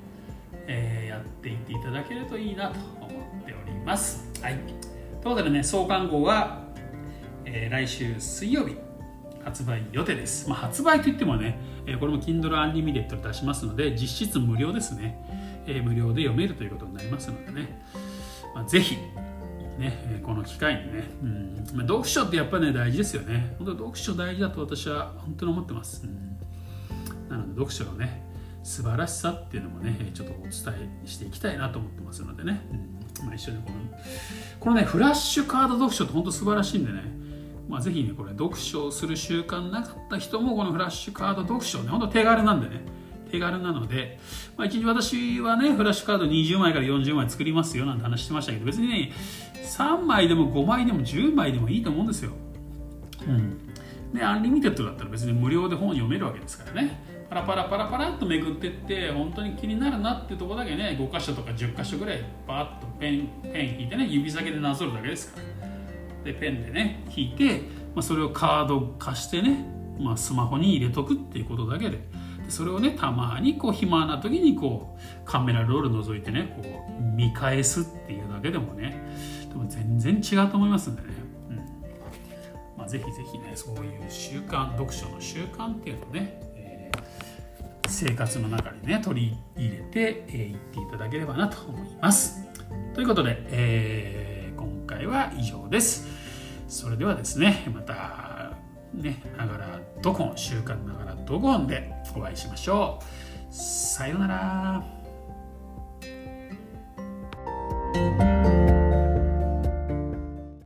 [0.66, 3.10] えー、やっていっていただけるといいなと思っ
[3.46, 4.28] ております。
[4.42, 4.74] はい、という
[5.22, 6.64] ことでね創刊号は、
[7.46, 8.76] えー、来週水曜日
[9.42, 10.48] 発売予定です。
[10.48, 15.18] まあ、発売といってもね、えー、これも Kindle Unlimited 出しますので実質無料ですね、
[15.66, 17.82] えー、無料で読めるということになりますのでね、
[18.54, 18.96] まあ、ぜひ
[19.84, 21.54] ね、この機会にね、うん。
[21.74, 23.54] まあ、読書ってやっぱりね大事ですよね。
[23.58, 28.22] 本当読書大事だと私は本当に思ってます、うん、なので読書のね
[28.62, 30.50] 素晴らしさっていうのもねちょっとお伝
[31.04, 32.60] えしていきたいなと思ってますのでね、
[33.20, 33.26] うん。
[33.26, 33.76] まあ、一緒にこの
[34.60, 37.02] このねフラッシュカード読書って本当素晴らしいんでね。
[37.68, 43.04] まあ、ぜひねこれ読書をする習慣なかった人もこのフラッシュカード読書ね本当手軽なんでね。
[43.34, 44.18] 手軽なので、
[44.56, 49.12] まあ、一日私はねフラッシュカード20枚から40枚作りますよなんて話してましたけど別にね
[49.64, 52.32] 3枚でも5枚でも10枚でもいいと思うんですよ。
[53.26, 53.58] うん。
[54.12, 57.14] で、アンリミテッドだったら別に無料で本読めるわけですからね。
[57.28, 67.62] パラパラパラパラっとめくってって本当に気になるなってとこだけね5箇所とか10箇所ぐらいバーッとペンペン引いてね指先でなぞるだけですからでペンでね引いて、
[67.94, 69.64] まあ、それをカード化してね、
[69.98, 71.98] まあ、スマホに入れとくっていうことだけで
[72.48, 78.96] それをねたまにこう暇な時にこうカメラロール覗いてねこう見返すっていうだけでもね
[79.54, 81.08] でも全然違うと思いますんでね、
[81.48, 81.56] うん。
[82.76, 92.44] まあ、ぜひぜひねそういう習慣読書の習慣っていうのをね、えー、生活の中にね取り入れてい、えー、っていただければなと思います。
[92.94, 96.08] ということで、えー、今回は以上です。
[96.66, 98.54] それではですねまた
[98.92, 103.54] ねながらドコン週刊ながらドコンでお会いしましょう。
[103.54, 104.84] さようなら